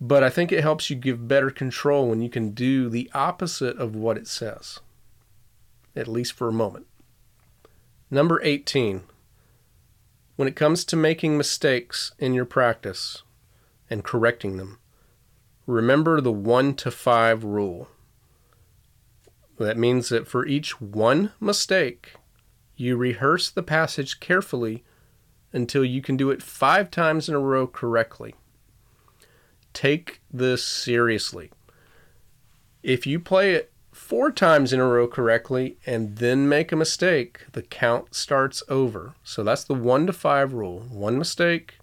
But 0.00 0.22
I 0.22 0.28
think 0.28 0.52
it 0.52 0.62
helps 0.62 0.90
you 0.90 0.96
give 0.96 1.28
better 1.28 1.50
control 1.50 2.08
when 2.08 2.20
you 2.20 2.28
can 2.28 2.50
do 2.50 2.88
the 2.88 3.10
opposite 3.14 3.76
of 3.78 3.96
what 3.96 4.18
it 4.18 4.28
says, 4.28 4.80
at 5.94 6.08
least 6.08 6.34
for 6.34 6.48
a 6.48 6.52
moment. 6.52 6.86
Number 8.10 8.40
18. 8.42 9.02
When 10.36 10.46
it 10.46 10.56
comes 10.56 10.84
to 10.84 10.96
making 10.96 11.38
mistakes 11.38 12.12
in 12.18 12.34
your 12.34 12.44
practice 12.44 13.22
and 13.88 14.04
correcting 14.04 14.58
them, 14.58 14.78
remember 15.66 16.20
the 16.20 16.32
1 16.32 16.74
to 16.74 16.90
5 16.90 17.42
rule. 17.42 17.88
That 19.58 19.78
means 19.78 20.10
that 20.10 20.28
for 20.28 20.46
each 20.46 20.78
one 20.78 21.32
mistake, 21.40 22.12
you 22.76 22.98
rehearse 22.98 23.48
the 23.50 23.62
passage 23.62 24.20
carefully 24.20 24.84
until 25.52 25.82
you 25.84 26.02
can 26.02 26.18
do 26.18 26.30
it 26.30 26.42
five 26.42 26.90
times 26.90 27.30
in 27.30 27.34
a 27.34 27.40
row 27.40 27.66
correctly. 27.66 28.34
Take 29.76 30.22
this 30.32 30.64
seriously. 30.64 31.50
If 32.82 33.06
you 33.06 33.20
play 33.20 33.52
it 33.52 33.70
four 33.92 34.32
times 34.32 34.72
in 34.72 34.80
a 34.80 34.86
row 34.86 35.06
correctly 35.06 35.76
and 35.84 36.16
then 36.16 36.48
make 36.48 36.72
a 36.72 36.76
mistake, 36.76 37.44
the 37.52 37.60
count 37.60 38.14
starts 38.14 38.62
over. 38.70 39.16
So 39.22 39.44
that's 39.44 39.64
the 39.64 39.74
one 39.74 40.06
to 40.06 40.14
five 40.14 40.54
rule. 40.54 40.86
One 40.90 41.18
mistake, 41.18 41.74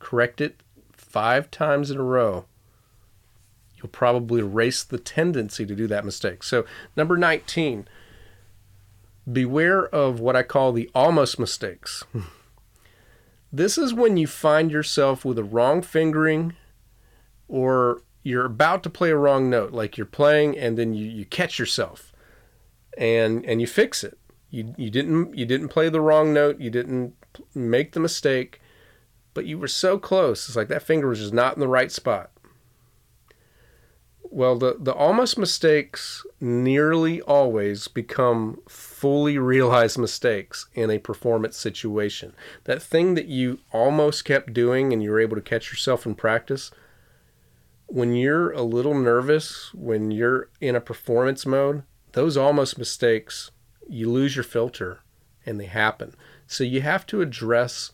correct 0.00 0.40
it 0.40 0.64
five 0.90 1.48
times 1.48 1.92
in 1.92 1.96
a 1.96 2.02
row. 2.02 2.46
You'll 3.76 3.90
probably 3.90 4.40
erase 4.40 4.82
the 4.82 4.98
tendency 4.98 5.64
to 5.64 5.76
do 5.76 5.86
that 5.86 6.04
mistake. 6.04 6.42
So, 6.42 6.64
number 6.96 7.16
19, 7.16 7.86
beware 9.32 9.86
of 9.86 10.18
what 10.18 10.34
I 10.34 10.42
call 10.42 10.72
the 10.72 10.90
almost 10.92 11.38
mistakes. 11.38 12.02
this 13.52 13.78
is 13.78 13.94
when 13.94 14.16
you 14.16 14.26
find 14.26 14.72
yourself 14.72 15.24
with 15.24 15.38
a 15.38 15.44
wrong 15.44 15.82
fingering 15.82 16.56
or 17.48 18.02
you're 18.22 18.44
about 18.44 18.82
to 18.82 18.90
play 18.90 19.10
a 19.10 19.16
wrong 19.16 19.48
note, 19.48 19.72
like 19.72 19.96
you're 19.96 20.06
playing 20.06 20.58
and 20.58 20.76
then 20.76 20.94
you, 20.94 21.06
you 21.06 21.24
catch 21.24 21.58
yourself 21.58 22.12
and 22.98 23.44
and 23.44 23.60
you 23.60 23.66
fix 23.66 24.02
it. 24.02 24.18
You 24.50 24.74
you 24.76 24.90
didn't 24.90 25.36
you 25.36 25.46
didn't 25.46 25.68
play 25.68 25.88
the 25.88 26.00
wrong 26.00 26.32
note, 26.32 26.58
you 26.60 26.70
didn't 26.70 27.14
make 27.54 27.92
the 27.92 28.00
mistake, 28.00 28.60
but 29.34 29.46
you 29.46 29.58
were 29.58 29.68
so 29.68 29.98
close. 29.98 30.48
It's 30.48 30.56
like 30.56 30.68
that 30.68 30.82
finger 30.82 31.08
was 31.08 31.20
just 31.20 31.34
not 31.34 31.54
in 31.54 31.60
the 31.60 31.68
right 31.68 31.92
spot. 31.92 32.30
Well, 34.28 34.58
the, 34.58 34.76
the 34.78 34.92
almost 34.92 35.38
mistakes 35.38 36.26
nearly 36.40 37.22
always 37.22 37.88
become 37.88 38.60
fully 38.68 39.38
realized 39.38 39.98
mistakes 39.98 40.66
in 40.74 40.90
a 40.90 40.98
performance 40.98 41.56
situation. 41.56 42.34
That 42.64 42.82
thing 42.82 43.14
that 43.14 43.28
you 43.28 43.60
almost 43.72 44.24
kept 44.24 44.52
doing 44.52 44.92
and 44.92 45.02
you 45.02 45.10
were 45.10 45.20
able 45.20 45.36
to 45.36 45.42
catch 45.42 45.70
yourself 45.70 46.06
in 46.06 46.16
practice, 46.16 46.70
when 47.86 48.14
you're 48.14 48.50
a 48.52 48.62
little 48.62 48.94
nervous, 48.94 49.72
when 49.74 50.10
you're 50.10 50.48
in 50.60 50.74
a 50.74 50.80
performance 50.80 51.46
mode, 51.46 51.82
those 52.12 52.36
almost 52.36 52.78
mistakes, 52.78 53.50
you 53.88 54.10
lose 54.10 54.34
your 54.34 54.42
filter 54.44 55.00
and 55.44 55.60
they 55.60 55.66
happen. 55.66 56.14
So 56.46 56.64
you 56.64 56.80
have 56.80 57.06
to 57.06 57.20
address 57.20 57.92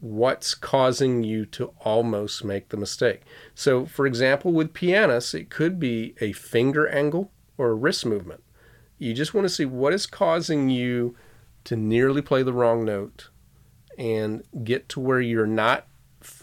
what's 0.00 0.54
causing 0.54 1.22
you 1.22 1.44
to 1.46 1.72
almost 1.80 2.44
make 2.44 2.68
the 2.68 2.76
mistake. 2.76 3.22
So, 3.54 3.86
for 3.86 4.06
example, 4.06 4.52
with 4.52 4.74
pianists, 4.74 5.34
it 5.34 5.50
could 5.50 5.78
be 5.78 6.14
a 6.20 6.32
finger 6.32 6.88
angle 6.88 7.32
or 7.56 7.70
a 7.70 7.74
wrist 7.74 8.06
movement. 8.06 8.42
You 8.98 9.14
just 9.14 9.34
want 9.34 9.44
to 9.44 9.52
see 9.52 9.64
what 9.64 9.92
is 9.92 10.06
causing 10.06 10.68
you 10.68 11.16
to 11.64 11.76
nearly 11.76 12.22
play 12.22 12.42
the 12.42 12.52
wrong 12.52 12.84
note 12.84 13.30
and 13.96 14.42
get 14.64 14.88
to 14.90 15.00
where 15.00 15.20
you're 15.20 15.46
not 15.46 15.86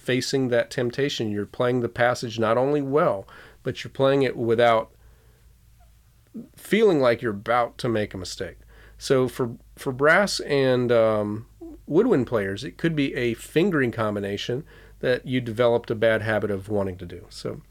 facing 0.05 0.49
that 0.49 0.69
temptation. 0.69 1.31
You're 1.31 1.45
playing 1.45 1.81
the 1.81 1.89
passage 1.89 2.37
not 2.39 2.57
only 2.57 2.81
well, 2.81 3.27
but 3.63 3.83
you're 3.83 3.91
playing 3.91 4.21
it 4.21 4.37
without 4.37 4.91
feeling 6.55 6.99
like 6.99 7.21
you're 7.21 7.31
about 7.31 7.77
to 7.79 7.89
make 7.89 8.13
a 8.13 8.17
mistake. 8.17 8.57
So 8.97 9.27
for 9.27 9.57
for 9.75 9.91
brass 9.91 10.39
and 10.41 10.91
um, 10.91 11.47
woodwind 11.85 12.27
players, 12.27 12.63
it 12.63 12.77
could 12.77 12.95
be 12.95 13.13
a 13.15 13.33
fingering 13.33 13.91
combination 13.91 14.63
that 14.99 15.25
you 15.25 15.41
developed 15.41 15.91
a 15.91 15.95
bad 15.95 16.21
habit 16.21 16.51
of 16.51 16.69
wanting 16.69 16.97
to 16.97 17.05
do. 17.05 17.25
So 17.29 17.61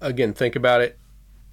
again, 0.00 0.32
think 0.32 0.56
about 0.56 0.80
it. 0.80 0.98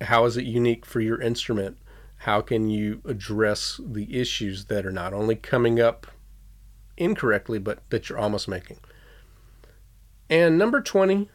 How 0.01 0.25
is 0.25 0.37
it 0.37 0.45
unique 0.45 0.85
for 0.85 1.01
your 1.01 1.19
instrument? 1.19 1.77
How 2.19 2.41
can 2.41 2.69
you 2.69 3.01
address 3.05 3.79
the 3.83 4.19
issues 4.19 4.65
that 4.65 4.85
are 4.85 4.91
not 4.91 5.13
only 5.13 5.35
coming 5.35 5.79
up 5.79 6.07
incorrectly, 6.97 7.59
but 7.59 7.89
that 7.89 8.09
you're 8.09 8.17
almost 8.17 8.47
making? 8.47 8.79
And 10.29 10.57
number 10.57 10.81
20, 10.81 11.29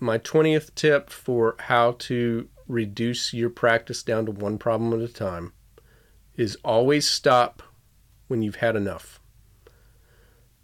my 0.00 0.18
20th 0.18 0.74
tip 0.74 1.10
for 1.10 1.56
how 1.58 1.92
to 2.00 2.48
reduce 2.66 3.32
your 3.32 3.50
practice 3.50 4.02
down 4.02 4.26
to 4.26 4.32
one 4.32 4.58
problem 4.58 4.92
at 4.92 5.08
a 5.08 5.12
time 5.12 5.52
is 6.36 6.56
always 6.64 7.08
stop 7.08 7.62
when 8.26 8.42
you've 8.42 8.56
had 8.56 8.76
enough. 8.76 9.20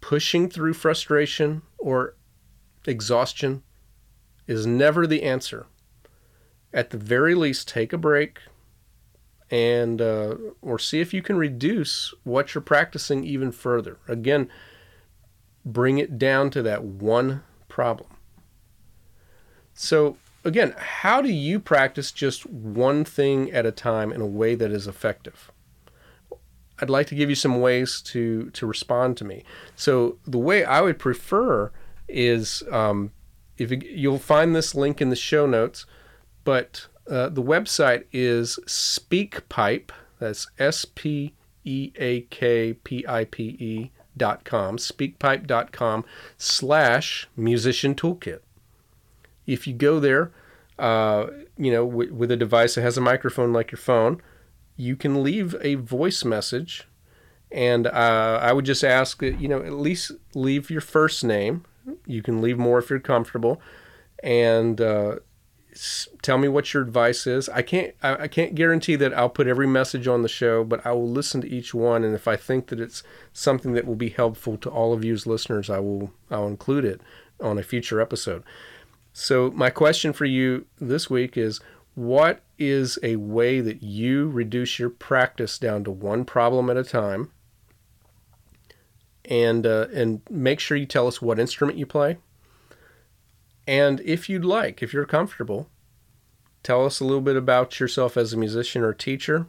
Pushing 0.01 0.49
through 0.49 0.73
frustration 0.73 1.61
or 1.77 2.15
exhaustion 2.85 3.63
is 4.47 4.67
never 4.67 5.07
the 5.07 5.23
answer. 5.23 5.67
At 6.73 6.89
the 6.89 6.97
very 6.97 7.35
least, 7.35 7.67
take 7.67 7.93
a 7.93 7.97
break 7.97 8.39
and 9.49 10.01
uh, 10.01 10.35
or 10.61 10.79
see 10.79 10.99
if 10.99 11.13
you 11.13 11.21
can 11.21 11.37
reduce 11.37 12.13
what 12.23 12.53
you're 12.53 12.61
practicing 12.61 13.23
even 13.23 13.51
further. 13.51 13.99
Again, 14.07 14.49
bring 15.65 15.97
it 15.97 16.17
down 16.17 16.49
to 16.51 16.61
that 16.61 16.83
one 16.83 17.43
problem. 17.67 18.09
So, 19.73 20.17
again, 20.43 20.75
how 20.77 21.21
do 21.21 21.29
you 21.29 21.59
practice 21.59 22.11
just 22.11 22.45
one 22.45 23.03
thing 23.05 23.51
at 23.51 23.65
a 23.65 23.71
time 23.71 24.11
in 24.11 24.21
a 24.21 24.25
way 24.25 24.55
that 24.55 24.71
is 24.71 24.87
effective? 24.87 25.51
I'd 26.79 26.89
like 26.89 27.07
to 27.07 27.15
give 27.15 27.29
you 27.29 27.35
some 27.35 27.61
ways 27.61 28.01
to 28.01 28.49
to 28.51 28.65
respond 28.65 29.15
to 29.17 29.25
me. 29.25 29.43
So 29.75 30.17
the 30.25 30.39
way 30.39 30.65
I 30.65 30.81
would 30.81 30.99
prefer 30.99 31.71
is 32.07 32.63
um, 32.71 33.11
if 33.57 33.71
you, 33.71 33.79
you'll 33.85 34.19
find 34.19 34.55
this 34.55 34.75
link 34.75 35.01
in 35.01 35.09
the 35.09 35.15
show 35.15 35.45
notes, 35.45 35.85
but 36.43 36.87
uh, 37.09 37.29
the 37.29 37.43
website 37.43 38.05
is 38.11 38.59
SpeakPipe. 38.65 39.91
That's 40.19 40.47
S 40.57 40.85
P 40.85 41.33
E 41.63 41.91
A 41.95 42.21
K 42.21 42.73
P 42.73 43.05
I 43.07 43.25
P 43.25 43.43
E 43.59 43.91
dot 44.15 44.43
com, 44.43 44.77
speakpipe.com 44.77 46.05
slash 46.37 47.27
musician 47.35 47.95
toolkit. 47.95 48.39
If 49.45 49.67
you 49.67 49.73
go 49.73 49.99
there, 49.99 50.31
uh, 50.79 51.27
you 51.57 51.71
know, 51.71 51.85
w- 51.85 52.13
with 52.13 52.31
a 52.31 52.37
device 52.37 52.75
that 52.75 52.81
has 52.81 52.97
a 52.97 53.01
microphone 53.01 53.51
like 53.51 53.71
your 53.71 53.79
phone, 53.79 54.21
you 54.75 54.95
can 54.95 55.23
leave 55.23 55.55
a 55.61 55.75
voice 55.75 56.23
message. 56.23 56.87
And 57.51 57.85
uh, 57.87 58.39
I 58.41 58.53
would 58.53 58.65
just 58.65 58.83
ask 58.83 59.19
that, 59.19 59.39
you 59.39 59.47
know, 59.47 59.61
at 59.61 59.73
least 59.73 60.11
leave 60.33 60.71
your 60.71 60.81
first 60.81 61.23
name. 61.23 61.65
You 62.07 62.23
can 62.23 62.41
leave 62.41 62.57
more 62.57 62.79
if 62.79 62.89
you're 62.89 62.99
comfortable. 62.99 63.61
And 64.23 64.81
uh, 64.81 65.17
tell 66.21 66.37
me 66.37 66.47
what 66.47 66.73
your 66.73 66.83
advice 66.83 67.27
is. 67.27 67.49
I 67.49 67.61
can't 67.61 67.95
I, 68.01 68.23
I, 68.23 68.27
can't 68.27 68.55
guarantee 68.55 68.95
that 68.97 69.13
I'll 69.13 69.29
put 69.29 69.47
every 69.47 69.67
message 69.67 70.07
on 70.07 70.21
the 70.21 70.29
show, 70.29 70.63
but 70.63 70.85
I 70.85 70.91
will 70.91 71.09
listen 71.09 71.41
to 71.41 71.49
each 71.49 71.73
one 71.73 72.03
and 72.03 72.15
if 72.15 72.27
I 72.27 72.35
think 72.35 72.67
that 72.67 72.79
it's 72.79 73.03
something 73.31 73.73
that 73.73 73.85
will 73.85 73.95
be 73.95 74.09
helpful 74.09 74.57
to 74.57 74.69
all 74.69 74.93
of 74.93 75.03
you 75.03 75.13
as 75.13 75.27
listeners, 75.27 75.69
I 75.69 75.79
will 75.79 76.11
I'll 76.29 76.47
include 76.47 76.85
it 76.85 77.01
on 77.39 77.57
a 77.57 77.63
future 77.63 78.01
episode. 78.01 78.43
So 79.13 79.51
my 79.51 79.69
question 79.69 80.13
for 80.13 80.25
you 80.25 80.65
this 80.79 81.09
week 81.09 81.37
is 81.37 81.59
what 81.95 82.41
is 82.57 82.97
a 83.03 83.17
way 83.17 83.61
that 83.61 83.83
you 83.83 84.29
reduce 84.29 84.79
your 84.79 84.89
practice 84.89 85.59
down 85.59 85.83
to 85.83 85.91
one 85.91 86.25
problem 86.25 86.69
at 86.69 86.77
a 86.77 86.83
time? 86.83 87.31
And 89.25 89.65
uh, 89.65 89.87
and 89.93 90.21
make 90.29 90.59
sure 90.59 90.75
you 90.75 90.85
tell 90.85 91.07
us 91.07 91.21
what 91.21 91.39
instrument 91.39 91.77
you 91.77 91.85
play 91.85 92.17
and 93.67 93.99
if 94.01 94.29
you'd 94.29 94.45
like, 94.45 94.83
if 94.83 94.93
you're 94.93 95.05
comfortable, 95.05 95.69
tell 96.63 96.85
us 96.85 96.99
a 96.99 97.05
little 97.05 97.21
bit 97.21 97.35
about 97.35 97.79
yourself 97.79 98.17
as 98.17 98.33
a 98.33 98.37
musician 98.37 98.83
or 98.83 98.93
teacher, 98.93 99.47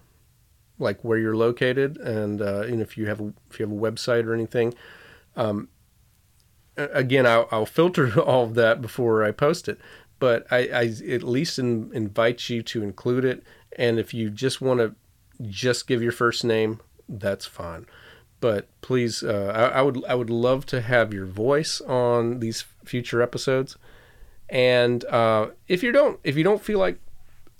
like 0.78 1.02
where 1.02 1.18
you're 1.18 1.36
located, 1.36 1.96
and, 1.98 2.40
uh, 2.40 2.62
and 2.62 2.80
if 2.80 2.96
you 2.96 3.06
have 3.06 3.20
a, 3.20 3.32
if 3.50 3.58
you 3.58 3.66
have 3.66 3.76
a 3.76 3.80
website 3.80 4.26
or 4.26 4.34
anything. 4.34 4.74
Um, 5.36 5.68
again, 6.76 7.26
I'll, 7.26 7.48
I'll, 7.50 7.66
filter 7.66 8.20
all 8.22 8.44
of 8.44 8.54
that 8.54 8.80
before 8.80 9.24
I 9.24 9.30
post 9.30 9.68
it, 9.68 9.78
but 10.18 10.46
I, 10.50 10.68
I 10.68 10.94
at 11.10 11.22
least 11.22 11.58
in, 11.58 11.90
invite 11.92 12.48
you 12.48 12.62
to 12.62 12.82
include 12.82 13.24
it. 13.24 13.42
And 13.76 13.98
if 13.98 14.14
you 14.14 14.30
just 14.30 14.60
want 14.60 14.80
to 14.80 14.94
just 15.42 15.86
give 15.86 16.02
your 16.02 16.12
first 16.12 16.44
name, 16.44 16.80
that's 17.08 17.46
fine. 17.46 17.86
But 18.40 18.68
please, 18.80 19.22
uh, 19.22 19.52
I, 19.54 19.78
I, 19.78 19.82
would 19.82 20.04
I 20.04 20.14
would 20.14 20.30
love 20.30 20.66
to 20.66 20.80
have 20.80 21.14
your 21.14 21.26
voice 21.26 21.80
on 21.80 22.40
these 22.40 22.64
future 22.84 23.22
episodes. 23.22 23.76
And 24.48 25.04
uh, 25.06 25.48
if 25.68 25.82
you 25.82 25.92
don't 25.92 26.18
if 26.24 26.36
you 26.36 26.44
don't 26.44 26.62
feel 26.62 26.78
like 26.78 26.98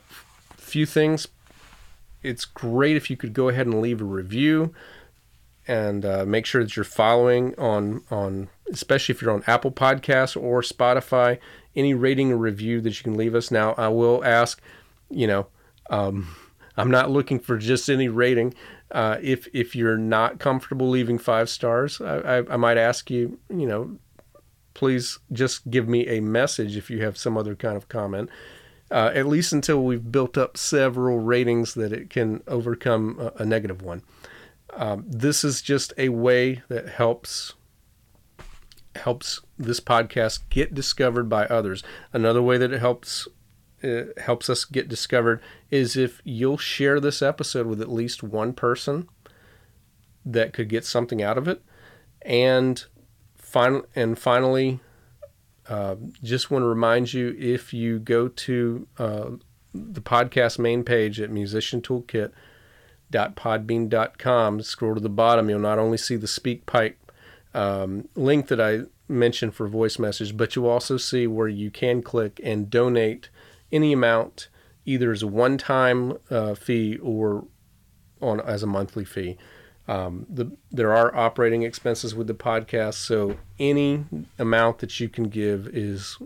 few 0.57 0.87
things. 0.87 1.29
It's 2.23 2.45
great 2.45 2.97
if 2.97 3.11
you 3.11 3.17
could 3.17 3.33
go 3.33 3.49
ahead 3.49 3.67
and 3.67 3.81
leave 3.81 4.01
a 4.01 4.05
review 4.05 4.75
and 5.67 6.05
uh, 6.05 6.25
make 6.27 6.47
sure 6.47 6.63
that 6.63 6.77
you're 6.77 6.85
following 6.85 7.55
on 7.59 8.03
on 8.11 8.49
especially 8.71 9.15
if 9.15 9.23
you're 9.23 9.31
on 9.31 9.45
Apple 9.47 9.71
Podcasts 9.71 10.41
or 10.41 10.63
Spotify. 10.63 11.39
Any 11.77 11.93
rating 11.93 12.33
or 12.33 12.37
review 12.37 12.81
that 12.83 12.97
you 12.99 13.03
can 13.03 13.15
leave 13.15 13.35
us. 13.35 13.51
Now, 13.51 13.75
I 13.77 13.89
will 13.89 14.25
ask, 14.25 14.61
you 15.11 15.27
know, 15.27 15.49
um, 15.91 16.35
I'm 16.77 16.91
not 16.91 17.11
looking 17.11 17.41
for 17.41 17.59
just 17.59 17.89
any 17.89 18.09
rating. 18.09 18.55
Uh, 18.91 19.19
if 19.21 19.49
if 19.53 19.75
you're 19.75 19.99
not 19.99 20.39
comfortable 20.39 20.89
leaving 20.89 21.19
five 21.19 21.49
stars, 21.49 22.01
I, 22.01 22.39
I, 22.39 22.55
I 22.55 22.57
might 22.57 22.77
ask 22.77 23.11
you, 23.11 23.39
you 23.51 23.67
know, 23.67 23.99
please 24.75 25.19
just 25.33 25.71
give 25.71 25.89
me 25.89 26.07
a 26.09 26.21
message 26.21 26.77
if 26.77 26.91
you 26.91 27.03
have 27.03 27.17
some 27.17 27.37
other 27.37 27.55
kind 27.55 27.77
of 27.77 27.89
comment. 27.89 28.29
Uh, 28.91 29.11
at 29.15 29.27
least 29.27 29.53
until 29.53 29.83
we've 29.83 30.13
built 30.13 30.37
up 30.37 30.57
several 30.57 31.19
ratings 31.19 31.75
that 31.75 31.93
it 31.93 32.11
can 32.11 32.43
overcome 32.47 33.19
a, 33.19 33.43
a 33.43 33.47
negative 33.47 33.81
one. 33.83 34.03
Um, 34.75 35.05
this 35.09 35.43
is 35.43 35.63
just 35.63 35.93
a 35.97 36.11
way 36.11 36.63
that 36.69 36.89
helps 36.89 37.55
helps 38.97 39.41
this 39.59 39.81
podcast 39.81 40.41
get 40.51 40.75
discovered 40.75 41.29
by 41.29 41.47
others. 41.47 41.83
Another 42.13 42.43
way 42.43 42.59
that 42.59 42.73
it 42.73 42.81
helps 42.81 43.27
it 43.81 44.19
helps 44.19 44.49
us 44.49 44.65
get 44.65 44.89
discovered 44.89 45.41
is 45.71 45.97
if 45.97 46.21
you'll 46.25 46.59
share 46.59 47.01
this 47.01 47.21
episode 47.21 47.67
with 47.67 47.81
at 47.81 47.93
least 47.93 48.23
one 48.23 48.53
person 48.53 49.09
that 50.25 50.53
could 50.53 50.69
get 50.69 50.85
something 50.85 51.23
out 51.23 51.37
of 51.37 51.47
it. 51.47 51.63
And 52.23 52.85
final 53.55 53.87
and 53.95 54.19
finally, 54.19 54.81
uh, 55.69 55.95
just 56.25 56.51
want 56.51 56.63
to 56.63 56.67
remind 56.67 57.13
you 57.13 57.37
if 57.39 57.73
you 57.73 58.01
go 58.01 58.27
to 58.27 58.89
uh, 58.99 59.31
the 59.73 60.01
podcast 60.01 60.59
main 60.59 60.83
page 60.83 61.21
at 61.21 61.31
Musician 61.31 61.81
Toolkit 61.81 62.33
www.podbean.com. 63.13 64.63
Scroll 64.63 64.95
to 64.95 65.01
the 65.01 65.09
bottom, 65.09 65.49
you'll 65.49 65.61
not 65.61 65.79
only 65.79 65.97
see 65.97 66.17
the 66.17 66.27
SpeakPipe 66.27 66.97
um, 67.55 68.09
link 68.17 68.49
that 68.49 68.61
I 68.61 68.83
mentioned 69.07 69.55
for 69.55 69.69
voice 69.69 69.99
message, 69.99 70.37
but 70.37 70.57
you'll 70.57 70.67
also 70.67 70.97
see 70.97 71.29
where 71.29 71.49
you 71.49 71.71
can 71.71 72.03
click 72.03 72.41
and 72.43 72.69
donate 72.69 73.29
any 73.71 73.93
amount, 73.93 74.49
either 74.85 75.13
as 75.13 75.23
a 75.23 75.29
one-time 75.29 76.19
uh, 76.29 76.55
fee 76.55 76.99
or 76.99 77.47
on 78.21 78.41
as 78.41 78.63
a 78.65 78.67
monthly 78.67 79.05
fee. 79.05 79.37
Um, 79.87 80.27
the, 80.29 80.51
there 80.71 80.95
are 80.95 81.15
operating 81.15 81.63
expenses 81.63 82.15
with 82.15 82.27
the 82.27 82.35
podcast, 82.35 82.95
so 82.95 83.37
any 83.59 84.05
amount 84.39 84.79
that 84.79 84.99
you 84.99 85.09
can 85.09 85.25
give 85.25 85.69
is 85.69 86.17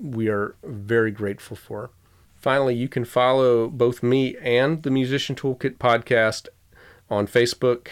we 0.00 0.28
are 0.28 0.54
very 0.62 1.10
grateful 1.10 1.56
for. 1.56 1.90
Finally, 2.36 2.74
you 2.76 2.88
can 2.88 3.04
follow 3.04 3.68
both 3.68 4.02
me 4.02 4.36
and 4.38 4.82
the 4.84 4.90
Musician 4.90 5.34
Toolkit 5.36 5.76
podcast 5.76 6.48
on 7.10 7.26
Facebook 7.26 7.88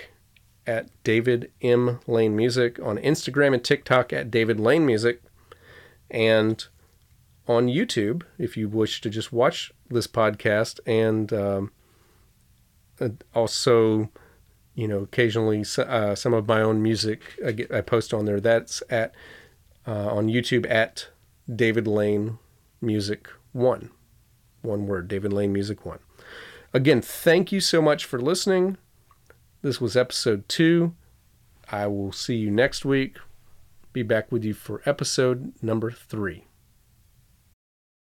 at 0.66 0.88
David 1.04 1.50
M. 1.60 2.00
Lane 2.06 2.34
Music, 2.34 2.78
on 2.82 2.96
Instagram 2.98 3.54
and 3.54 3.62
TikTok 3.62 4.12
at 4.12 4.30
David 4.30 4.58
Lane 4.58 4.86
Music, 4.86 5.22
and 6.10 6.66
on 7.48 7.66
YouTube 7.66 8.22
if 8.38 8.56
you 8.56 8.68
wish 8.68 9.00
to 9.00 9.10
just 9.10 9.32
watch 9.32 9.72
this 9.88 10.06
podcast 10.06 10.80
and 10.86 11.32
um, 11.32 11.70
also, 13.34 14.10
you 14.76 14.86
know, 14.86 15.00
occasionally 15.00 15.64
uh, 15.78 16.14
some 16.14 16.32
of 16.32 16.46
my 16.46 16.60
own 16.60 16.80
music 16.80 17.22
I, 17.44 17.50
get, 17.50 17.72
I 17.72 17.80
post 17.80 18.14
on 18.14 18.26
there. 18.26 18.40
That's 18.40 18.82
at 18.88 19.12
uh, 19.86 20.14
on 20.14 20.28
YouTube 20.28 20.70
at 20.70 21.08
David 21.52 21.88
Lane 21.88 22.38
Music 22.80 23.28
One 23.52 23.90
one 24.66 24.86
word, 24.86 25.08
David 25.08 25.32
Lane 25.32 25.52
Music 25.52 25.86
One. 25.86 26.00
Again, 26.74 27.00
thank 27.00 27.52
you 27.52 27.60
so 27.60 27.80
much 27.80 28.04
for 28.04 28.20
listening. 28.20 28.76
This 29.62 29.80
was 29.80 29.96
episode 29.96 30.48
two. 30.48 30.94
I 31.70 31.86
will 31.86 32.12
see 32.12 32.36
you 32.36 32.50
next 32.50 32.84
week. 32.84 33.16
Be 33.92 34.02
back 34.02 34.30
with 34.30 34.44
you 34.44 34.52
for 34.52 34.82
episode 34.84 35.54
number 35.62 35.90
three. 35.90 36.44